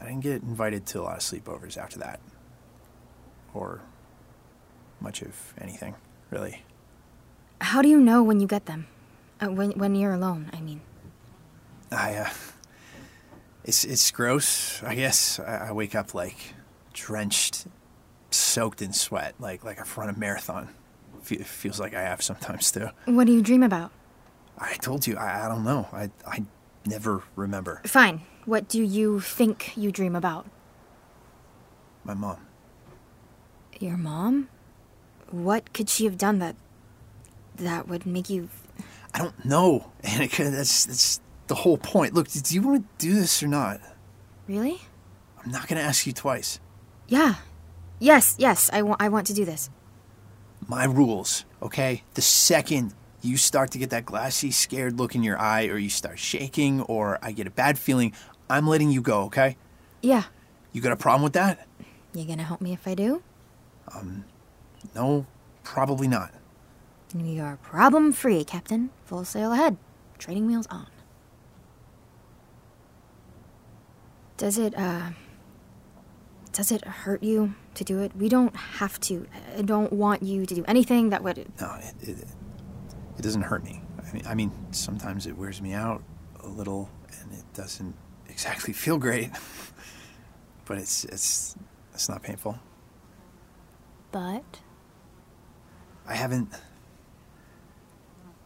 I 0.00 0.04
didn't 0.04 0.20
get 0.20 0.42
invited 0.42 0.86
to 0.86 1.00
a 1.00 1.02
lot 1.02 1.16
of 1.16 1.22
sleepovers 1.22 1.76
after 1.76 1.98
that. 1.98 2.20
Or 3.52 3.82
much 5.00 5.22
of 5.22 5.54
anything, 5.60 5.94
really. 6.34 6.62
How 7.60 7.80
do 7.80 7.88
you 7.88 8.00
know 8.00 8.22
when 8.22 8.40
you 8.40 8.46
get 8.46 8.66
them? 8.66 8.86
Uh, 9.40 9.46
when, 9.46 9.70
when 9.72 9.94
you're 9.94 10.12
alone, 10.12 10.50
I 10.52 10.60
mean. 10.60 10.80
I, 11.90 12.14
uh, 12.16 12.30
it's, 13.64 13.84
it's 13.84 14.10
gross, 14.10 14.82
I 14.82 14.94
guess. 14.94 15.38
I, 15.38 15.68
I 15.68 15.72
wake 15.72 15.94
up 15.94 16.12
like 16.12 16.54
drenched, 16.92 17.66
soaked 18.30 18.82
in 18.82 18.92
sweat, 18.92 19.34
like, 19.38 19.64
like 19.64 19.80
I've 19.80 19.96
run 19.96 20.08
a 20.08 20.18
marathon. 20.18 20.68
Fe- 21.22 21.38
feels 21.38 21.80
like 21.80 21.94
I 21.94 22.02
have 22.02 22.20
sometimes 22.20 22.70
too. 22.70 22.90
What 23.06 23.26
do 23.26 23.32
you 23.32 23.40
dream 23.40 23.62
about? 23.62 23.92
I 24.58 24.74
told 24.74 25.06
you, 25.06 25.16
I, 25.16 25.46
I 25.46 25.48
don't 25.48 25.64
know. 25.64 25.88
I, 25.92 26.10
I 26.26 26.44
never 26.84 27.22
remember. 27.36 27.80
Fine. 27.86 28.22
What 28.44 28.68
do 28.68 28.82
you 28.82 29.20
think 29.20 29.76
you 29.76 29.90
dream 29.90 30.14
about? 30.14 30.46
My 32.04 32.14
mom. 32.14 32.38
Your 33.80 33.96
mom? 33.96 34.48
What 35.42 35.72
could 35.72 35.88
she 35.88 36.04
have 36.04 36.16
done 36.16 36.38
that 36.38 36.54
that 37.56 37.88
would 37.88 38.06
make 38.06 38.30
you 38.30 38.48
I 39.12 39.18
don't 39.18 39.44
know, 39.44 39.90
Annika. 40.02 40.50
That's, 40.50 40.86
that's 40.86 41.20
the 41.46 41.54
whole 41.54 41.78
point. 41.78 42.14
Look, 42.14 42.28
do 42.30 42.54
you 42.54 42.62
want 42.62 42.98
to 42.98 43.06
do 43.06 43.14
this 43.14 43.42
or 43.42 43.46
not? 43.48 43.80
Really? 44.48 44.80
I'm 45.44 45.50
not 45.52 45.68
going 45.68 45.78
to 45.80 45.84
ask 45.86 46.06
you 46.06 46.12
twice. 46.12 46.58
Yeah. 47.08 47.36
Yes, 48.00 48.34
yes. 48.38 48.70
I 48.72 48.82
want 48.82 49.00
I 49.00 49.08
want 49.08 49.26
to 49.28 49.34
do 49.34 49.44
this. 49.44 49.70
my 50.66 50.84
rules, 50.84 51.44
okay? 51.62 52.02
The 52.14 52.22
second 52.22 52.92
you 53.22 53.36
start 53.36 53.70
to 53.72 53.78
get 53.78 53.90
that 53.90 54.04
glassy, 54.04 54.50
scared 54.50 54.98
look 54.98 55.14
in 55.14 55.22
your 55.22 55.38
eye, 55.38 55.66
or 55.66 55.78
you 55.78 55.88
start 55.90 56.18
shaking, 56.18 56.82
or 56.82 57.18
I 57.22 57.32
get 57.32 57.46
a 57.46 57.50
bad 57.50 57.78
feeling, 57.78 58.12
I'm 58.50 58.66
letting 58.66 58.90
you 58.90 59.00
go, 59.00 59.22
okay? 59.24 59.56
Yeah. 60.02 60.24
You 60.72 60.80
got 60.80 60.92
a 60.92 60.96
problem 60.96 61.22
with 61.22 61.34
that? 61.34 61.66
You 62.12 62.24
gonna 62.24 62.42
help 62.42 62.60
me 62.60 62.72
if 62.72 62.86
I 62.88 62.94
do? 62.94 63.22
Um, 63.94 64.24
No, 64.94 65.26
probably 65.62 66.08
not. 66.08 66.32
We 67.14 67.38
are 67.38 67.56
problem 67.56 68.12
free, 68.12 68.44
Captain. 68.44 68.90
Full 69.04 69.24
sail 69.24 69.52
ahead. 69.52 69.76
Training 70.18 70.46
wheels 70.46 70.66
on. 70.68 70.86
Does 74.36 74.58
it, 74.58 74.76
uh. 74.76 75.10
Does 76.52 76.70
it 76.70 76.84
hurt 76.84 77.22
you 77.22 77.54
to 77.74 77.84
do 77.84 77.98
it? 78.00 78.12
We 78.16 78.28
don't 78.28 78.54
have 78.54 79.00
to. 79.00 79.26
I 79.56 79.62
don't 79.62 79.92
want 79.92 80.22
you 80.22 80.46
to 80.46 80.54
do 80.54 80.64
anything 80.68 81.10
that 81.10 81.22
would. 81.24 81.50
No, 81.60 81.74
it, 81.80 82.08
it, 82.08 82.18
it 83.18 83.22
doesn't 83.22 83.42
hurt 83.42 83.64
me. 83.64 83.82
I 83.98 84.12
mean, 84.12 84.22
I 84.26 84.34
mean, 84.34 84.52
sometimes 84.70 85.26
it 85.26 85.36
wears 85.36 85.60
me 85.60 85.72
out 85.72 86.02
a 86.40 86.48
little, 86.48 86.90
and 87.20 87.32
it 87.32 87.44
doesn't 87.54 87.96
exactly 88.28 88.72
feel 88.72 88.98
great. 88.98 89.30
but 90.64 90.78
it's 90.78 91.04
it's 91.04 91.56
it's 91.92 92.08
not 92.08 92.22
painful. 92.22 92.58
But 94.12 94.60
I 96.06 96.14
haven't. 96.14 96.48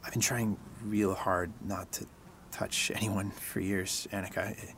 I've 0.05 0.13
been 0.13 0.23
trying 0.23 0.57
real 0.85 1.15
hard 1.15 1.53
not 1.65 1.91
to 1.93 2.07
touch 2.51 2.91
anyone 2.95 3.31
for 3.31 3.61
years, 3.61 4.09
Annika. 4.13 4.53
It, 4.53 4.75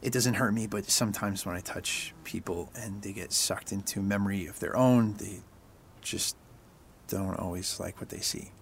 it 0.00 0.12
doesn't 0.12 0.34
hurt 0.34 0.52
me, 0.52 0.66
but 0.66 0.88
sometimes 0.88 1.44
when 1.44 1.56
I 1.56 1.60
touch 1.60 2.14
people 2.24 2.70
and 2.76 3.02
they 3.02 3.12
get 3.12 3.32
sucked 3.32 3.72
into 3.72 4.00
memory 4.00 4.46
of 4.46 4.60
their 4.60 4.76
own, 4.76 5.14
they 5.14 5.40
just 6.02 6.36
don't 7.08 7.38
always 7.38 7.80
like 7.80 7.98
what 8.00 8.10
they 8.10 8.20
see. 8.20 8.52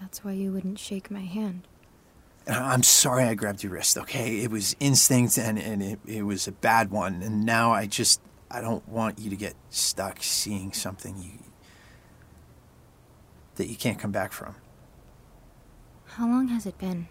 that's 0.00 0.24
why 0.24 0.32
you 0.32 0.52
wouldn't 0.52 0.78
shake 0.78 1.10
my 1.10 1.20
hand. 1.20 1.66
I'm 2.46 2.82
sorry 2.82 3.24
I 3.24 3.34
grabbed 3.34 3.62
your 3.62 3.72
wrist, 3.72 3.96
okay? 3.96 4.40
It 4.40 4.50
was 4.50 4.76
instinct 4.78 5.38
and, 5.38 5.58
and 5.58 5.82
it, 5.82 5.98
it 6.06 6.22
was 6.22 6.46
a 6.46 6.52
bad 6.52 6.90
one. 6.90 7.22
And 7.22 7.46
now 7.46 7.72
I 7.72 7.86
just, 7.86 8.20
I 8.50 8.60
don't 8.60 8.86
want 8.86 9.18
you 9.18 9.30
to 9.30 9.36
get 9.36 9.54
stuck 9.70 10.18
seeing 10.22 10.72
something 10.72 11.16
you, 11.16 11.38
that 13.56 13.68
you 13.68 13.76
can't 13.76 13.98
come 13.98 14.10
back 14.12 14.32
from. 14.32 14.54
How 16.06 16.26
long 16.26 16.48
has 16.48 16.66
it 16.66 16.78
been 16.78 17.08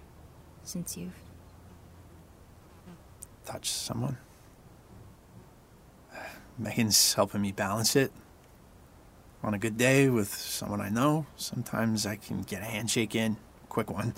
since 0.64 0.98
you've. 0.98 1.14
touched 3.46 3.74
someone. 3.74 4.18
Megan's 6.58 7.14
helping 7.14 7.42
me 7.42 7.52
balance 7.52 7.96
it. 7.96 8.12
On 9.44 9.54
a 9.54 9.58
good 9.58 9.78
day 9.78 10.08
with 10.08 10.34
someone 10.34 10.80
I 10.80 10.88
know, 10.88 11.26
sometimes 11.36 12.06
I 12.06 12.16
can 12.16 12.44
get 12.44 12.62
a 12.62 12.66
handshake 12.66 13.16
in, 13.16 13.36
a 13.64 13.68
quick 13.68 13.92
one, 13.92 14.14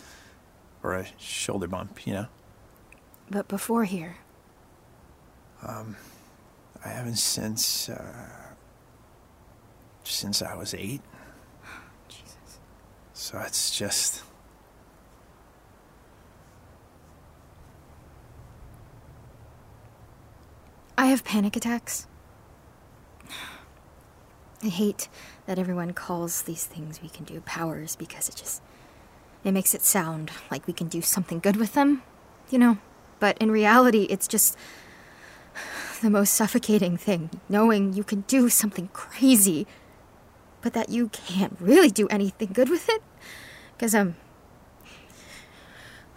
or 0.84 0.94
a 0.94 1.08
shoulder 1.18 1.68
bump, 1.68 2.06
you 2.06 2.14
know? 2.14 2.28
But 3.32 3.48
before 3.48 3.86
here, 3.86 4.18
Um, 5.64 5.96
I 6.84 6.90
haven't 6.90 7.16
since, 7.16 7.90
uh, 7.90 8.54
since 10.04 10.44
I 10.44 10.54
was 10.54 10.76
eight. 10.76 11.02
So 13.16 13.40
it's 13.40 13.72
just. 13.76 14.24
I 20.98 21.06
have 21.08 21.24
panic 21.24 21.56
attacks. 21.56 22.08
I 24.62 24.68
hate 24.68 25.08
that 25.46 25.58
everyone 25.58 25.94
calls 25.94 26.42
these 26.42 26.66
things 26.66 27.02
we 27.02 27.08
can 27.08 27.24
do 27.24 27.40
powers 27.42 27.96
because 27.96 28.28
it 28.28 28.36
just 28.36 28.62
it 29.46 29.52
makes 29.54 29.74
it 29.74 29.84
sound 29.84 30.32
like 30.52 30.68
we 30.68 30.74
can 30.74 30.90
do 30.90 31.02
something 31.02 31.40
good 31.40 31.56
with 31.56 31.74
them, 31.74 32.04
you 32.50 32.60
know. 32.60 32.80
But 33.22 33.38
in 33.38 33.50
reality, 33.50 34.08
it's 34.10 34.28
just 34.28 34.58
the 36.02 36.10
most 36.10 36.34
suffocating 36.34 36.98
thing, 36.98 37.30
knowing 37.48 37.94
you 37.94 38.04
can 38.04 38.22
do 38.22 38.50
something 38.50 38.90
crazy, 38.92 39.68
but 40.66 40.74
that 40.74 40.90
you 40.90 41.10
can't 41.10 41.56
really 41.60 41.92
do 41.92 42.08
anything 42.08 42.50
good 42.52 42.70
with 42.70 42.90
it. 42.90 43.04
Because 43.78 43.94
um 43.94 44.16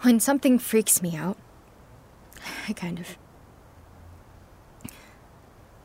when 0.01 0.19
something 0.19 0.57
freaks 0.57 1.03
me 1.03 1.15
out, 1.15 1.37
I 2.67 2.73
kind 2.73 2.97
of 2.97 3.15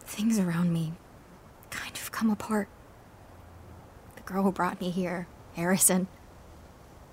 things 0.01 0.39
around 0.39 0.73
me 0.73 0.95
kind 1.69 1.95
of 1.95 2.11
come 2.11 2.31
apart. 2.31 2.69
The 4.17 4.23
girl 4.23 4.45
who 4.45 4.51
brought 4.51 4.81
me 4.81 4.89
here, 4.89 5.27
Harrison, 5.57 6.07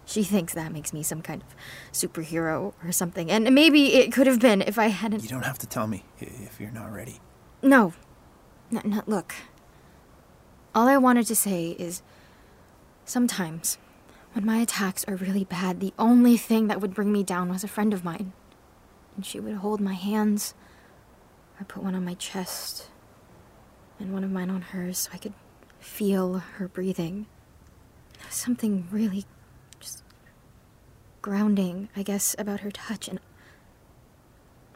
she 0.05 0.23
thinks 0.23 0.53
that 0.53 0.71
makes 0.71 0.93
me 0.93 1.03
some 1.03 1.21
kind 1.21 1.43
of 1.43 1.53
superhero 1.91 2.73
or 2.81 2.93
something. 2.93 3.29
And 3.29 3.53
maybe 3.53 3.95
it 3.95 4.13
could 4.13 4.25
have 4.25 4.39
been 4.39 4.61
if 4.61 4.79
I 4.79 4.87
hadn't. 4.87 5.23
You 5.23 5.27
don't 5.27 5.43
have 5.43 5.59
to 5.59 5.67
tell 5.67 5.87
me 5.87 6.05
if 6.17 6.61
you're 6.61 6.71
not 6.71 6.93
ready. 6.93 7.19
No. 7.61 7.91
No, 8.69 8.79
no, 8.85 9.01
look. 9.05 9.35
All 10.73 10.87
I 10.87 10.97
wanted 10.97 11.27
to 11.27 11.35
say 11.35 11.75
is 11.77 12.01
sometimes, 13.03 13.77
when 14.33 14.45
my 14.45 14.57
attacks 14.57 15.03
are 15.05 15.15
really 15.15 15.43
bad, 15.43 15.79
the 15.79 15.93
only 15.99 16.37
thing 16.37 16.67
that 16.67 16.79
would 16.79 16.93
bring 16.93 17.11
me 17.11 17.23
down 17.23 17.49
was 17.49 17.63
a 17.63 17.67
friend 17.67 17.93
of 17.93 18.05
mine. 18.05 18.31
And 19.15 19.25
she 19.25 19.39
would 19.39 19.55
hold 19.55 19.81
my 19.81 19.93
hands. 19.93 20.53
I 21.59 21.63
put 21.63 21.83
one 21.83 21.93
on 21.93 22.05
my 22.05 22.13
chest 22.13 22.87
and 23.99 24.13
one 24.13 24.23
of 24.23 24.31
mine 24.31 24.49
on 24.49 24.61
hers 24.61 24.97
so 24.97 25.11
I 25.13 25.17
could 25.17 25.33
feel 25.79 26.39
her 26.39 26.69
breathing. 26.69 27.25
There 28.17 28.27
was 28.27 28.35
something 28.35 28.87
really 28.91 29.25
just 29.79 30.03
grounding, 31.21 31.89
I 31.95 32.03
guess, 32.03 32.33
about 32.39 32.61
her 32.61 32.71
touch, 32.71 33.09
and 33.09 33.19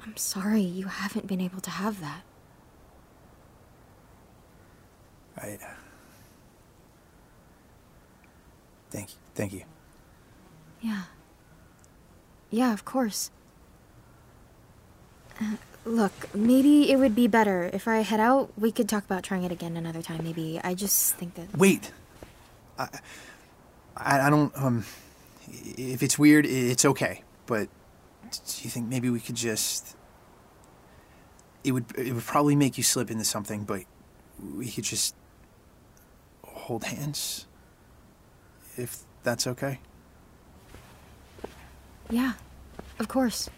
I'm 0.03 0.17
sorry 0.17 0.61
you 0.61 0.87
haven't 0.87 1.25
been 1.25 1.41
able 1.41 1.61
to 1.61 1.69
have 1.69 2.01
that. 2.01 2.23
I. 5.37 5.57
Uh, 5.61 5.84
Thank 8.89 9.11
you. 9.11 9.17
Thank 9.33 9.53
you. 9.53 9.63
Yeah. 10.81 11.03
Yeah, 12.51 12.73
of 12.73 12.85
course. 12.85 13.31
Uh, 15.41 15.55
look, 15.83 16.33
maybe 16.33 16.91
it 16.91 16.97
would 16.97 17.15
be 17.15 17.27
better 17.27 17.69
if 17.73 17.87
I 17.87 17.97
head 17.97 18.19
out. 18.19 18.51
We 18.57 18.71
could 18.71 18.87
talk 18.87 19.03
about 19.03 19.23
trying 19.23 19.43
it 19.43 19.51
again 19.51 19.75
another 19.75 20.01
time, 20.01 20.23
maybe. 20.23 20.59
I 20.63 20.73
just 20.73 21.15
think 21.15 21.35
that. 21.35 21.57
Wait. 21.57 21.91
I, 22.77 22.87
I, 23.97 24.27
I 24.27 24.29
don't. 24.29 24.51
Um, 24.55 24.85
if 25.47 26.03
it's 26.03 26.17
weird, 26.17 26.45
it's 26.45 26.85
okay. 26.85 27.23
But 27.45 27.67
do 28.31 28.63
you 28.63 28.69
think 28.69 28.87
maybe 28.87 29.09
we 29.09 29.19
could 29.19 29.35
just? 29.35 29.95
It 31.63 31.71
would. 31.71 31.85
It 31.97 32.13
would 32.13 32.23
probably 32.23 32.55
make 32.55 32.77
you 32.77 32.83
slip 32.83 33.11
into 33.11 33.25
something, 33.25 33.63
but 33.63 33.83
we 34.55 34.69
could 34.69 34.83
just 34.83 35.15
hold 36.43 36.85
hands. 36.85 37.47
If 38.77 38.99
that's 39.23 39.47
okay. 39.47 39.79
Yeah, 42.09 42.33
of 42.99 43.07
course. 43.07 43.49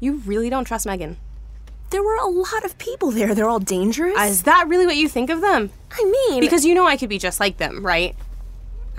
You 0.00 0.14
really 0.26 0.50
don't 0.50 0.64
trust 0.64 0.84
Megan. 0.84 1.16
There 1.90 2.02
were 2.02 2.16
a 2.16 2.26
lot 2.26 2.64
of 2.64 2.76
people 2.78 3.12
there. 3.12 3.34
They're 3.36 3.48
all 3.48 3.60
dangerous. 3.60 4.18
Is 4.18 4.42
that 4.44 4.66
really 4.66 4.84
what 4.84 4.96
you 4.96 5.08
think 5.08 5.30
of 5.30 5.40
them? 5.40 5.70
I 5.92 6.04
mean, 6.04 6.40
Because 6.40 6.64
you 6.64 6.74
know 6.74 6.86
I 6.86 6.96
could 6.96 7.08
be 7.08 7.18
just 7.18 7.38
like 7.38 7.58
them, 7.58 7.86
right? 7.86 8.16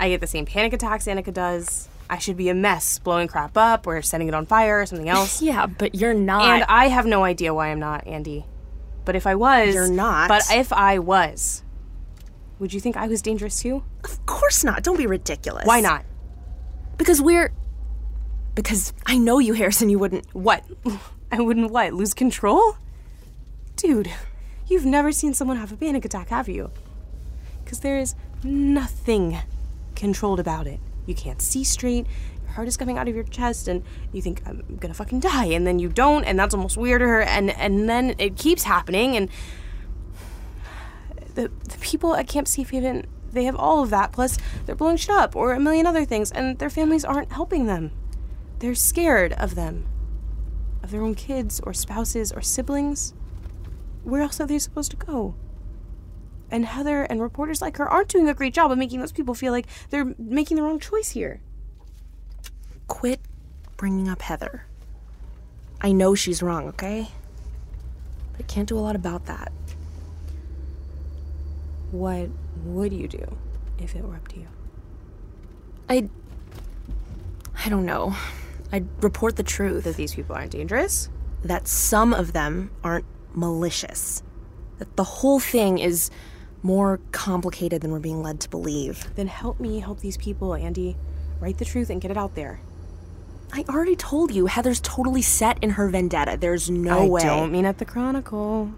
I 0.04 0.10
get 0.10 0.20
the 0.20 0.26
same 0.26 0.44
panic 0.44 0.74
attacks 0.74 1.06
Annika 1.06 1.32
does. 1.32 1.88
I 2.10 2.18
should 2.18 2.36
be 2.36 2.50
a 2.50 2.54
mess, 2.54 2.98
blowing 2.98 3.26
crap 3.26 3.56
up 3.56 3.86
or 3.86 4.02
setting 4.02 4.28
it 4.28 4.34
on 4.34 4.44
fire 4.44 4.82
or 4.82 4.84
something 4.84 5.08
else. 5.08 5.40
yeah, 5.42 5.64
but 5.64 5.94
you're 5.94 6.12
not. 6.12 6.44
and 6.44 6.64
I 6.64 6.88
have 6.88 7.06
no 7.06 7.24
idea 7.24 7.54
why 7.54 7.68
I'm 7.68 7.80
not, 7.80 8.06
Andy. 8.06 8.44
But 9.06 9.16
if 9.16 9.26
I 9.26 9.34
was. 9.34 9.74
You're 9.74 9.90
not. 9.90 10.28
But 10.28 10.42
if 10.50 10.74
I 10.74 10.98
was, 10.98 11.62
would 12.58 12.74
you 12.74 12.80
think 12.80 12.98
I 12.98 13.06
was 13.06 13.22
dangerous 13.22 13.62
too? 13.62 13.82
of 14.04 14.26
course 14.26 14.62
not. 14.62 14.82
Don't 14.82 14.98
be 14.98 15.06
ridiculous. 15.06 15.64
Why 15.64 15.80
not? 15.80 16.04
Because 16.98 17.22
we're. 17.22 17.54
Because 18.54 18.92
I 19.06 19.16
know 19.16 19.38
you, 19.38 19.54
Harrison. 19.54 19.88
You 19.88 19.98
wouldn't. 19.98 20.26
What? 20.34 20.64
I 21.32 21.40
wouldn't 21.40 21.70
what? 21.70 21.94
Lose 21.94 22.12
control? 22.12 22.76
Dude, 23.76 24.10
you've 24.66 24.84
never 24.84 25.12
seen 25.12 25.32
someone 25.32 25.56
have 25.56 25.72
a 25.72 25.76
panic 25.78 26.04
attack, 26.04 26.28
have 26.28 26.48
you? 26.50 26.70
Because 27.64 27.80
there 27.80 27.98
is 27.98 28.14
nothing 28.42 29.38
controlled 29.94 30.40
about 30.40 30.66
it. 30.66 30.80
You 31.06 31.14
can't 31.14 31.42
see 31.42 31.64
straight, 31.64 32.06
your 32.42 32.52
heart 32.52 32.68
is 32.68 32.76
coming 32.76 32.98
out 32.98 33.08
of 33.08 33.14
your 33.14 33.24
chest, 33.24 33.68
and 33.68 33.82
you 34.12 34.22
think, 34.22 34.42
I'm 34.46 34.78
gonna 34.80 34.94
fucking 34.94 35.20
die, 35.20 35.46
and 35.46 35.66
then 35.66 35.78
you 35.78 35.88
don't, 35.88 36.24
and 36.24 36.38
that's 36.38 36.54
almost 36.54 36.76
weirder, 36.76 37.20
and, 37.20 37.50
and 37.50 37.88
then 37.88 38.14
it 38.18 38.36
keeps 38.36 38.64
happening, 38.64 39.16
and 39.16 39.28
the, 41.34 41.50
the 41.64 41.78
people 41.80 42.14
at 42.14 42.28
Camp 42.28 42.48
Safe 42.48 42.70
Haven, 42.70 43.06
they 43.32 43.44
have 43.44 43.56
all 43.56 43.82
of 43.82 43.90
that, 43.90 44.12
plus 44.12 44.38
they're 44.64 44.74
blowing 44.74 44.96
shit 44.96 45.10
up, 45.10 45.34
or 45.34 45.52
a 45.52 45.60
million 45.60 45.86
other 45.86 46.04
things, 46.04 46.30
and 46.30 46.58
their 46.58 46.70
families 46.70 47.04
aren't 47.04 47.32
helping 47.32 47.66
them. 47.66 47.90
They're 48.60 48.74
scared 48.74 49.32
of 49.34 49.56
them 49.56 49.86
of 50.82 50.90
their 50.90 51.02
own 51.02 51.14
kids 51.14 51.60
or 51.64 51.72
spouses 51.72 52.30
or 52.30 52.42
siblings, 52.42 53.14
where 54.04 54.22
else 54.22 54.38
are 54.38 54.46
they 54.46 54.58
supposed 54.58 54.90
to 54.90 54.96
go? 54.96 55.34
And 56.54 56.64
Heather 56.64 57.02
and 57.02 57.20
reporters 57.20 57.60
like 57.60 57.78
her 57.78 57.88
aren't 57.88 58.08
doing 58.08 58.28
a 58.28 58.34
great 58.34 58.54
job 58.54 58.70
of 58.70 58.78
making 58.78 59.00
those 59.00 59.10
people 59.10 59.34
feel 59.34 59.52
like 59.52 59.66
they're 59.90 60.14
making 60.18 60.56
the 60.56 60.62
wrong 60.62 60.78
choice 60.78 61.10
here. 61.10 61.40
Quit 62.86 63.20
bringing 63.76 64.08
up 64.08 64.22
Heather. 64.22 64.66
I 65.80 65.90
know 65.90 66.14
she's 66.14 66.42
wrong, 66.42 66.68
okay? 66.68 67.08
But 68.32 68.40
I 68.40 68.42
can't 68.44 68.68
do 68.68 68.78
a 68.78 68.80
lot 68.80 68.94
about 68.94 69.26
that. 69.26 69.50
What 71.90 72.28
would 72.64 72.92
you 72.92 73.08
do 73.08 73.36
if 73.80 73.96
it 73.96 74.04
were 74.04 74.14
up 74.14 74.28
to 74.28 74.36
you? 74.36 74.46
I. 75.88 76.08
I 77.64 77.68
don't 77.68 77.84
know. 77.84 78.14
I'd 78.70 78.86
report 79.02 79.34
the 79.34 79.42
truth. 79.42 79.84
That 79.84 79.96
these 79.96 80.14
people 80.14 80.36
aren't 80.36 80.52
dangerous? 80.52 81.08
that 81.44 81.68
some 81.68 82.14
of 82.14 82.32
them 82.32 82.70
aren't 82.82 83.04
malicious. 83.34 84.22
That 84.78 84.96
the 84.96 85.04
whole 85.04 85.38
thing 85.38 85.78
is 85.78 86.10
more 86.64 86.98
complicated 87.12 87.82
than 87.82 87.92
we're 87.92 88.00
being 88.00 88.22
led 88.22 88.40
to 88.40 88.48
believe. 88.48 89.14
Then 89.14 89.28
help 89.28 89.60
me 89.60 89.80
help 89.80 90.00
these 90.00 90.16
people, 90.16 90.54
Andy. 90.54 90.96
Write 91.38 91.58
the 91.58 91.64
truth 91.64 91.90
and 91.90 92.00
get 92.00 92.10
it 92.10 92.16
out 92.16 92.34
there. 92.34 92.60
I 93.52 93.64
already 93.68 93.94
told 93.94 94.34
you, 94.34 94.46
Heather's 94.46 94.80
totally 94.80 95.22
set 95.22 95.62
in 95.62 95.70
her 95.70 95.88
vendetta. 95.88 96.36
There's 96.40 96.70
no 96.70 97.04
I 97.04 97.06
way. 97.06 97.22
I 97.22 97.26
don't 97.26 97.52
mean 97.52 97.66
at 97.66 97.78
the 97.78 97.84
Chronicle. 97.84 98.72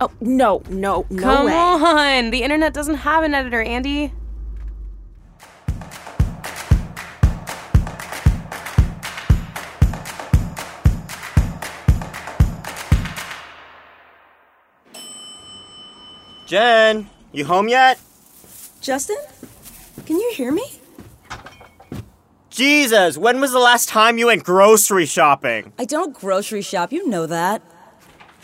Oh, 0.00 0.10
no, 0.20 0.62
no, 0.68 1.06
no 1.10 1.22
Come 1.22 1.46
way. 1.46 1.52
on! 1.54 2.30
The 2.30 2.42
internet 2.42 2.74
doesn't 2.74 2.96
have 2.96 3.22
an 3.22 3.34
editor, 3.34 3.62
Andy. 3.62 4.12
Jen, 16.52 17.08
you 17.32 17.46
home 17.46 17.66
yet? 17.66 17.98
Justin? 18.82 19.16
Can 20.04 20.18
you 20.18 20.32
hear 20.34 20.52
me? 20.52 20.62
Jesus, 22.50 23.16
when 23.16 23.40
was 23.40 23.52
the 23.52 23.58
last 23.58 23.88
time 23.88 24.18
you 24.18 24.26
went 24.26 24.44
grocery 24.44 25.06
shopping? 25.06 25.72
I 25.78 25.86
don't 25.86 26.12
grocery 26.12 26.60
shop, 26.60 26.92
you 26.92 27.08
know 27.08 27.24
that. 27.24 27.62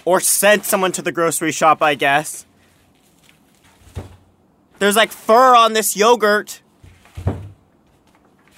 Or 0.07 0.21
sent 0.21 0.65
someone 0.65 0.91
to 0.93 1.03
the 1.03 1.13
grocery 1.13 1.53
shop, 1.53 1.83
I 1.83 1.97
guess. 1.97 2.47
There's 4.79 4.97
like 4.97 5.13
fur 5.13 5.55
on 5.55 5.75
this 5.75 5.95
yogurt. 5.95 6.63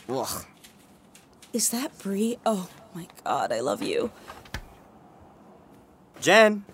Ugh. 0.09 0.45
Is 1.53 1.71
that 1.71 1.99
Brie? 1.99 2.39
Oh 2.47 2.69
my 2.95 3.09
god, 3.25 3.51
I 3.51 3.59
love 3.59 3.83
you. 3.83 4.13
Jen, 6.21 6.65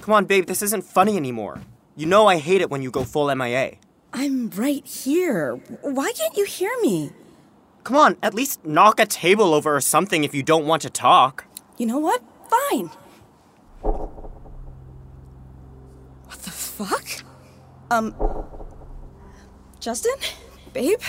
come 0.00 0.14
on, 0.14 0.26
babe, 0.26 0.46
this 0.46 0.62
isn't 0.62 0.84
funny 0.84 1.16
anymore. 1.16 1.62
You 2.00 2.06
know 2.06 2.26
I 2.28 2.38
hate 2.38 2.62
it 2.62 2.70
when 2.70 2.80
you 2.80 2.90
go 2.90 3.04
full 3.04 3.34
MIA. 3.34 3.72
I'm 4.14 4.48
right 4.48 4.86
here. 4.86 5.56
Why 5.82 6.12
can't 6.12 6.34
you 6.34 6.46
hear 6.46 6.72
me? 6.80 7.10
Come 7.84 7.98
on, 7.98 8.16
at 8.22 8.32
least 8.32 8.64
knock 8.64 8.98
a 8.98 9.04
table 9.04 9.52
over 9.52 9.76
or 9.76 9.82
something 9.82 10.24
if 10.24 10.34
you 10.34 10.42
don't 10.42 10.64
want 10.64 10.80
to 10.80 10.88
talk. 10.88 11.44
You 11.76 11.84
know 11.84 11.98
what? 11.98 12.22
Fine. 12.70 12.86
What 16.24 16.38
the 16.38 16.50
fuck? 16.50 17.06
Um. 17.90 18.14
Justin? 19.78 20.14
Babe? 20.72 21.02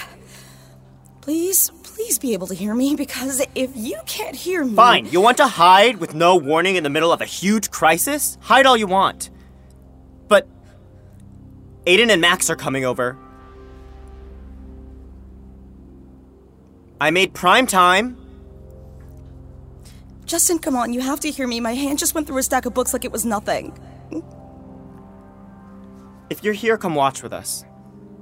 Please, 1.21 1.71
please 1.83 2.19
be 2.19 2.33
able 2.33 2.47
to 2.47 2.53
hear 2.53 2.75
me 2.75 2.97
because 2.97 3.41
if 3.55 3.71
you 3.75 3.97
can't 4.07 4.35
hear 4.35 4.65
me. 4.65 4.75
Fine, 4.75 5.05
you 5.05 5.21
want 5.21 5.37
to 5.37 5.47
hide 5.47 6.01
with 6.01 6.13
no 6.13 6.35
warning 6.35 6.75
in 6.75 6.83
the 6.83 6.89
middle 6.89 7.13
of 7.13 7.21
a 7.21 7.25
huge 7.25 7.71
crisis? 7.71 8.37
Hide 8.41 8.65
all 8.65 8.75
you 8.75 8.87
want. 8.87 9.29
But 10.27 10.47
Aiden 11.85 12.09
and 12.09 12.21
Max 12.21 12.49
are 12.49 12.55
coming 12.55 12.85
over. 12.85 13.17
I 16.99 17.09
made 17.09 17.33
prime 17.33 17.65
time. 17.65 18.17
Justin, 20.25 20.59
come 20.59 20.75
on, 20.75 20.93
you 20.93 21.01
have 21.01 21.19
to 21.21 21.31
hear 21.31 21.47
me. 21.47 21.59
My 21.59 21.73
hand 21.73 21.97
just 21.97 22.13
went 22.13 22.27
through 22.27 22.37
a 22.37 22.43
stack 22.43 22.65
of 22.65 22.73
books 22.73 22.93
like 22.93 23.03
it 23.03 23.11
was 23.11 23.25
nothing. 23.25 23.77
If 26.29 26.43
you're 26.43 26.53
here, 26.53 26.77
come 26.77 26.95
watch 26.95 27.23
with 27.23 27.33
us. 27.33 27.65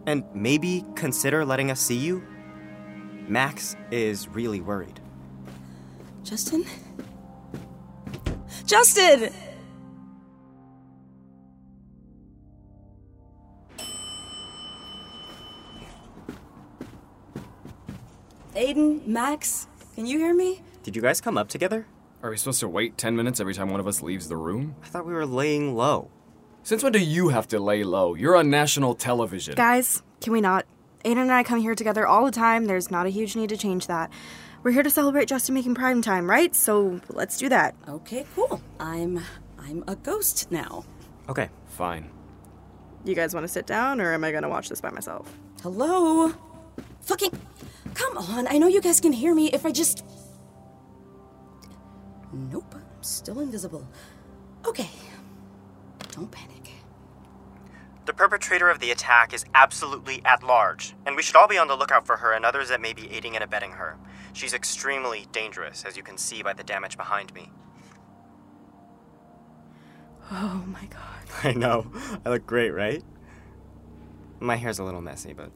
And 0.08 0.24
maybe 0.34 0.86
consider 0.96 1.46
letting 1.46 1.70
us 1.70 1.80
see 1.82 1.98
you. 1.98 2.24
Max 3.28 3.76
is 3.92 4.28
really 4.30 4.62
worried. 4.62 5.00
Justin? 6.24 6.66
Justin! 8.66 9.32
Aiden, 18.60 19.08
Max, 19.08 19.68
can 19.96 20.06
you 20.06 20.20
hear 20.20 20.34
me? 20.34 20.62
Did 20.84 20.94
you 20.94 21.02
guys 21.02 21.22
come 21.22 21.38
up 21.38 21.48
together? 21.48 21.88
Are 22.22 22.30
we 22.30 22.36
supposed 22.36 22.60
to 22.60 22.68
wait 22.68 22.98
10 22.98 23.16
minutes 23.16 23.40
every 23.40 23.54
time 23.54 23.70
one 23.70 23.80
of 23.80 23.88
us 23.88 24.02
leaves 24.02 24.28
the 24.28 24.36
room? 24.36 24.76
I 24.84 24.88
thought 24.88 25.06
we 25.06 25.14
were 25.14 25.26
laying 25.26 25.78
low. 25.78 26.12
Since 26.64 26.84
when 26.84 26.92
do 26.92 27.00
you 27.00 27.30
have 27.30 27.48
to 27.48 27.60
lay 27.60 27.86
low? 27.86 28.16
You're 28.16 28.36
on 28.36 28.50
national 28.50 28.96
television. 28.96 29.56
Guys, 29.56 30.04
can 30.20 30.34
we 30.34 30.42
not? 30.42 30.66
Aiden 31.06 31.20
and 31.20 31.32
I 31.32 31.42
come 31.42 31.62
here 31.62 31.74
together 31.74 32.06
all 32.06 32.26
the 32.26 32.32
time. 32.32 32.66
There's 32.66 32.92
not 32.92 33.06
a 33.06 33.10
huge 33.10 33.34
need 33.34 33.48
to 33.48 33.56
change 33.56 33.88
that. 33.88 34.12
We're 34.62 34.72
here 34.72 34.84
to 34.84 34.90
celebrate 34.90 35.30
Justin 35.30 35.56
making 35.56 35.76
prime 35.76 36.02
time, 36.02 36.30
right? 36.30 36.54
So 36.54 37.00
let's 37.08 37.38
do 37.38 37.48
that. 37.48 37.76
Okay, 37.88 38.26
cool. 38.36 38.62
I'm 38.78 39.22
I'm 39.58 39.86
a 39.88 39.96
ghost 39.96 40.52
now. 40.52 40.84
Okay. 41.30 41.48
Fine. 41.70 42.10
You 43.06 43.16
guys 43.16 43.34
want 43.34 43.46
to 43.46 43.48
sit 43.48 43.66
down, 43.66 44.02
or 44.02 44.14
am 44.14 44.26
I 44.26 44.34
gonna 44.34 44.50
watch 44.50 44.68
this 44.68 44.82
by 44.82 44.90
myself? 44.90 45.34
Hello? 45.64 46.34
Fucking 47.02 47.32
Come 47.94 48.18
on, 48.18 48.48
I 48.48 48.58
know 48.58 48.68
you 48.68 48.82
guys 48.82 49.00
can 49.02 49.12
hear 49.12 49.34
me 49.34 49.48
if 49.52 49.66
I 49.66 49.72
just 49.72 50.04
Nope, 52.32 52.74
I'm 52.76 53.04
still 53.04 53.40
invisible. 53.40 53.88
Okay. 54.66 54.90
Don't 56.12 56.32
panic. 56.32 56.72
The 58.06 58.14
perpetrator 58.14 58.70
of 58.70 58.80
the 58.80 58.92
attack 58.92 59.34
is 59.34 59.46
absolutely 59.54 60.22
at 60.26 60.44
large, 60.44 60.96
and 61.06 61.16
we 61.16 61.22
should 61.22 61.36
all 61.36 61.48
be 61.48 61.58
on 61.58 61.68
the 61.68 61.76
lookout 61.76 62.06
for 62.06 62.18
her 62.18 62.34
and 62.34 62.44
others 62.44 62.70
that 62.70 62.82
may 62.82 62.94
be 62.94 63.12
aiding 63.12 63.36
and 63.36 63.44
abetting 63.44 63.72
her. 63.72 63.98
She's 64.34 64.54
extremely 64.54 65.28
dangerous, 65.32 65.86
as 65.86 65.96
you 65.96 66.04
can 66.04 66.18
see 66.18 66.42
by 66.42 66.54
the 66.54 66.64
damage 66.64 66.98
behind 66.98 67.34
me. 67.34 67.52
Oh 70.32 70.64
my 70.68 70.86
god. 70.86 71.04
I 71.44 71.54
know. 71.54 71.92
I 72.26 72.30
look 72.30 72.46
great, 72.46 72.72
right? 72.72 73.04
My 74.40 74.56
hair's 74.56 74.80
a 74.80 74.84
little 74.84 75.02
messy, 75.02 75.34
but. 75.34 75.52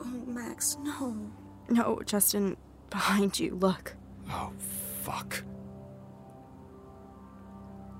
Oh, 0.00 0.22
Max, 0.26 0.76
no. 0.82 1.30
No, 1.68 2.00
Justin, 2.04 2.56
behind 2.90 3.38
you, 3.38 3.54
look. 3.54 3.94
Oh, 4.30 4.52
fuck. 5.02 5.42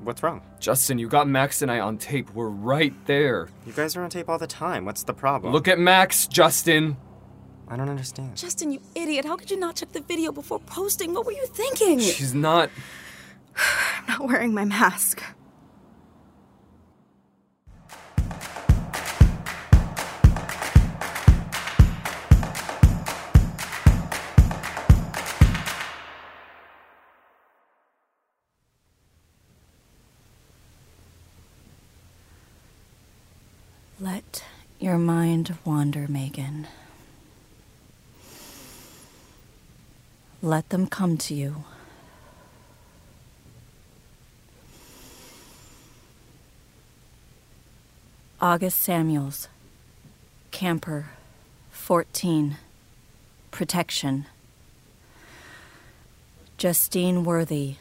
What's 0.00 0.22
wrong? 0.22 0.42
Justin, 0.60 0.98
you 0.98 1.08
got 1.08 1.28
Max 1.28 1.62
and 1.62 1.70
I 1.70 1.80
on 1.80 1.98
tape. 1.98 2.32
We're 2.34 2.48
right 2.48 2.94
there. 3.06 3.48
You 3.66 3.72
guys 3.72 3.96
are 3.96 4.02
on 4.02 4.10
tape 4.10 4.28
all 4.28 4.38
the 4.38 4.46
time. 4.46 4.84
What's 4.84 5.02
the 5.02 5.14
problem? 5.14 5.52
Look 5.52 5.68
at 5.68 5.78
Max, 5.78 6.26
Justin. 6.26 6.96
I 7.68 7.76
don't 7.76 7.88
understand. 7.88 8.36
Justin, 8.36 8.70
you 8.70 8.80
idiot. 8.94 9.24
How 9.24 9.36
could 9.36 9.50
you 9.50 9.58
not 9.58 9.74
check 9.74 9.92
the 9.92 10.00
video 10.00 10.30
before 10.30 10.60
posting? 10.60 11.12
What 11.14 11.26
were 11.26 11.32
you 11.32 11.46
thinking? 11.46 11.98
She's 11.98 12.34
not. 12.34 12.70
I'm 13.56 14.06
not 14.06 14.28
wearing 14.28 14.54
my 14.54 14.64
mask. 14.64 15.22
Your 34.86 34.98
mind 34.98 35.52
wander, 35.64 36.06
Megan. 36.06 36.64
Let 40.40 40.68
them 40.68 40.86
come 40.86 41.18
to 41.18 41.34
you. 41.34 41.64
August 48.40 48.78
Samuels, 48.78 49.48
camper, 50.52 51.06
14, 51.72 52.56
protection. 53.50 54.26
Justine 56.58 57.24
Worthy, 57.24 57.74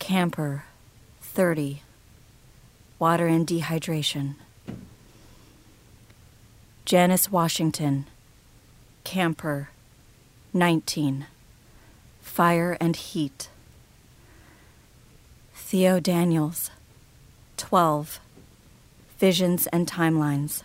camper, 0.00 0.64
30, 1.20 1.82
water 2.98 3.28
and 3.28 3.46
dehydration. 3.46 4.34
Janice 6.88 7.30
Washington, 7.30 8.06
camper, 9.04 9.68
19, 10.54 11.26
fire 12.22 12.78
and 12.80 12.96
heat. 12.96 13.50
Theo 15.52 16.00
Daniels, 16.00 16.70
12, 17.58 18.20
visions 19.18 19.66
and 19.66 19.86
timelines. 19.86 20.62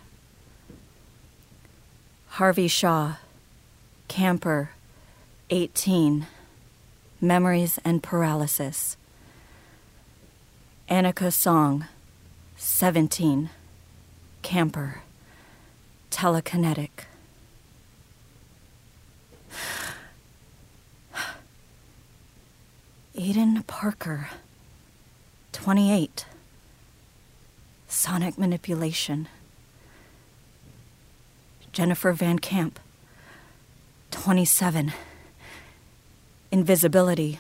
Harvey 2.30 2.70
Shaw, 2.70 3.16
camper, 4.08 4.70
18, 5.50 6.26
memories 7.20 7.80
and 7.84 8.02
paralysis. 8.02 8.96
Annika 10.90 11.34
Song, 11.34 11.88
17, 12.56 13.50
camper 14.42 15.02
telekinetic. 16.13 17.08
Aiden 23.15 23.65
Parker, 23.65 24.30
28. 25.52 26.26
Sonic 27.88 28.38
manipulation. 28.38 29.28
Jennifer 31.71 32.13
Van 32.13 32.38
Camp. 32.38 32.80
27. 34.12 34.93
Invisibility. 36.52 37.39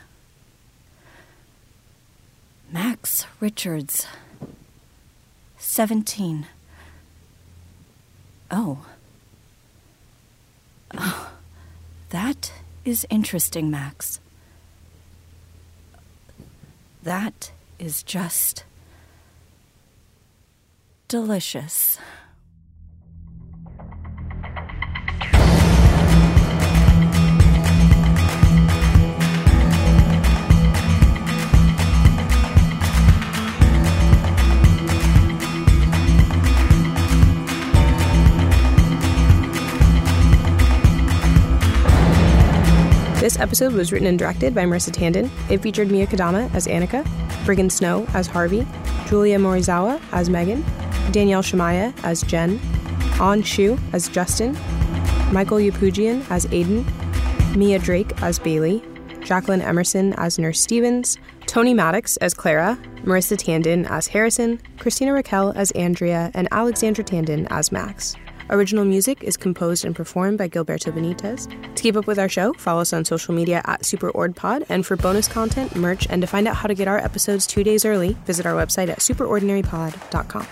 Max 2.71 3.27
Richards. 3.39 4.07
17. 5.59 6.47
Oh. 8.51 8.85
Oh. 10.97 11.31
That 12.09 12.53
is 12.85 13.07
interesting, 13.09 13.71
Max. 13.71 14.19
That 17.01 17.51
is 17.79 18.03
just 18.03 18.65
delicious. 21.07 21.97
This 43.33 43.41
episode 43.41 43.73
was 43.73 43.91
written 43.91 44.07
and 44.07 44.19
directed 44.19 44.53
by 44.53 44.61
Marissa 44.65 44.91
Tandon. 44.91 45.27
It 45.49 45.63
featured 45.63 45.89
Mia 45.89 46.05
Kadama 46.05 46.53
as 46.53 46.67
Annika, 46.67 47.03
Brigham 47.47 47.67
Snow 47.67 48.05
as 48.13 48.27
Harvey, 48.27 48.63
Julia 49.07 49.39
Morizawa 49.39 49.99
as 50.11 50.29
Megan, 50.29 50.63
Danielle 51.11 51.41
Shemaya 51.41 51.95
as 52.03 52.21
Jen, 52.21 52.59
An 53.19 53.41
Shu 53.41 53.79
as 53.91 54.07
Justin, 54.07 54.53
Michael 55.31 55.57
Yapugian 55.57 56.23
as 56.29 56.45
Aiden, 56.45 56.85
Mia 57.55 57.79
Drake 57.79 58.21
as 58.21 58.37
Bailey, 58.37 58.83
Jacqueline 59.21 59.63
Emerson 59.63 60.13
as 60.19 60.37
Nurse 60.37 60.61
Stevens, 60.61 61.17
Tony 61.47 61.73
Maddox 61.73 62.17
as 62.17 62.35
Clara, 62.35 62.77
Marissa 62.97 63.35
Tandon 63.35 63.89
as 63.89 64.05
Harrison, 64.05 64.61
Christina 64.77 65.11
Raquel 65.11 65.53
as 65.55 65.71
Andrea, 65.71 66.29
and 66.35 66.47
Alexandra 66.51 67.03
Tandon 67.03 67.47
as 67.49 67.71
Max. 67.71 68.15
Original 68.49 68.85
music 68.85 69.23
is 69.23 69.37
composed 69.37 69.85
and 69.85 69.95
performed 69.95 70.37
by 70.37 70.49
Gilberto 70.49 70.91
Benitez. 70.91 71.49
To 71.75 71.81
keep 71.81 71.95
up 71.95 72.07
with 72.07 72.19
our 72.19 72.29
show, 72.29 72.53
follow 72.53 72.81
us 72.81 72.93
on 72.93 73.05
social 73.05 73.33
media 73.33 73.61
at 73.65 73.81
SuperOrdPod, 73.83 74.65
and 74.69 74.85
for 74.85 74.95
bonus 74.95 75.27
content, 75.27 75.75
merch, 75.75 76.07
and 76.09 76.21
to 76.21 76.27
find 76.27 76.47
out 76.47 76.55
how 76.55 76.67
to 76.67 76.75
get 76.75 76.87
our 76.87 76.97
episodes 76.97 77.47
two 77.47 77.63
days 77.63 77.85
early, 77.85 78.17
visit 78.25 78.45
our 78.45 78.53
website 78.53 78.89
at 78.89 78.99
superordinarypod.com. 78.99 80.47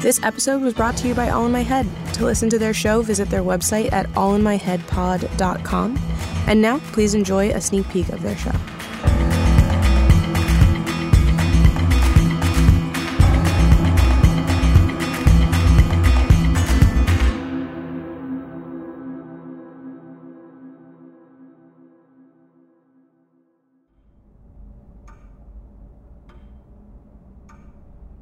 This 0.00 0.22
episode 0.22 0.62
was 0.62 0.72
brought 0.72 0.96
to 0.98 1.08
you 1.08 1.14
by 1.14 1.28
All 1.28 1.44
in 1.44 1.52
My 1.52 1.62
Head. 1.62 1.86
To 2.14 2.24
listen 2.24 2.48
to 2.50 2.58
their 2.58 2.72
show, 2.72 3.02
visit 3.02 3.28
their 3.28 3.42
website 3.42 3.92
at 3.92 4.06
allinmyheadpod.com. 4.12 5.96
And 6.46 6.62
now, 6.62 6.78
please 6.92 7.14
enjoy 7.14 7.50
a 7.50 7.60
sneak 7.60 7.88
peek 7.90 8.08
of 8.08 8.22
their 8.22 8.36
show. 8.36 8.52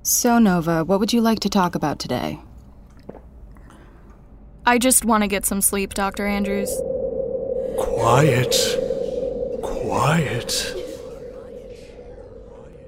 So, 0.08 0.38
Nova, 0.38 0.84
what 0.84 1.00
would 1.00 1.12
you 1.12 1.20
like 1.20 1.40
to 1.40 1.48
talk 1.48 1.74
about 1.74 1.98
today? 1.98 2.40
I 4.64 4.78
just 4.78 5.04
want 5.04 5.24
to 5.24 5.28
get 5.28 5.44
some 5.44 5.60
sleep, 5.60 5.94
Dr. 5.94 6.26
Andrews. 6.26 6.70
Quiet. 7.78 8.54
Quiet. 9.62 10.74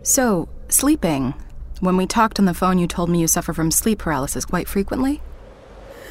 So, 0.02 0.48
sleeping. 0.68 1.34
When 1.80 1.96
we 1.96 2.06
talked 2.06 2.38
on 2.38 2.46
the 2.46 2.54
phone, 2.54 2.78
you 2.78 2.86
told 2.86 3.10
me 3.10 3.20
you 3.20 3.28
suffer 3.28 3.52
from 3.52 3.70
sleep 3.70 4.00
paralysis 4.00 4.44
quite 4.44 4.68
frequently. 4.68 5.20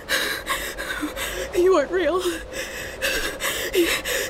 You 1.55 1.75
aren't 1.75 1.91
real. 1.91 2.21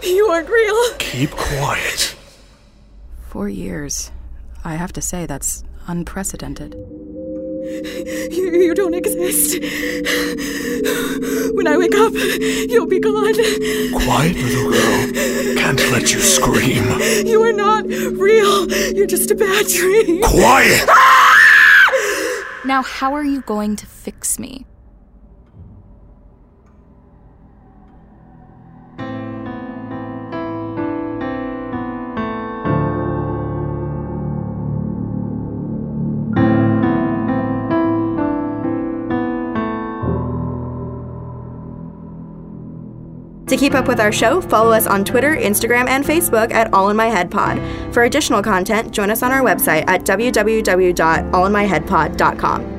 You 0.01 0.27
aren't 0.27 0.49
real. 0.49 0.93
Keep 0.97 1.31
quiet. 1.31 2.15
Four 3.27 3.49
years. 3.49 4.11
I 4.63 4.75
have 4.75 4.93
to 4.93 5.01
say, 5.01 5.25
that's 5.25 5.65
unprecedented. 5.87 6.75
You, 7.67 8.51
you 8.61 8.73
don't 8.73 8.93
exist. 8.93 9.59
When 11.53 11.67
I 11.67 11.75
wake 11.77 11.95
up, 11.95 12.13
you'll 12.13 12.87
be 12.87 12.99
gone. 12.99 13.33
Quiet, 13.91 14.35
little 14.35 14.71
girl. 14.71 15.57
Can't 15.57 15.91
let 15.91 16.13
you 16.13 16.19
scream. 16.19 16.85
You 17.27 17.43
are 17.43 17.53
not 17.53 17.85
real. 17.85 18.71
You're 18.93 19.07
just 19.07 19.31
a 19.31 19.35
bad 19.35 19.67
dream. 19.67 20.21
Quiet! 20.23 20.85
Ah! 20.87 22.63
Now, 22.65 22.83
how 22.83 23.13
are 23.13 23.23
you 23.23 23.41
going 23.41 23.75
to 23.77 23.85
fix 23.85 24.39
me? 24.39 24.65
To 43.57 43.59
keep 43.59 43.73
up 43.73 43.87
with 43.87 43.99
our 43.99 44.11
show, 44.11 44.39
follow 44.39 44.71
us 44.71 44.85
on 44.85 45.03
Twitter, 45.03 45.35
Instagram, 45.35 45.87
and 45.87 46.05
Facebook 46.05 46.53
at 46.53 46.71
All 46.75 46.91
in 46.91 46.95
My 46.95 47.07
Head 47.07 47.31
Pod. 47.31 47.59
For 47.91 48.03
additional 48.03 48.43
content, 48.43 48.91
join 48.91 49.09
us 49.09 49.23
on 49.23 49.31
our 49.31 49.41
website 49.41 49.83
at 49.87 50.03
www.allinmyheadpod.com. 50.03 52.76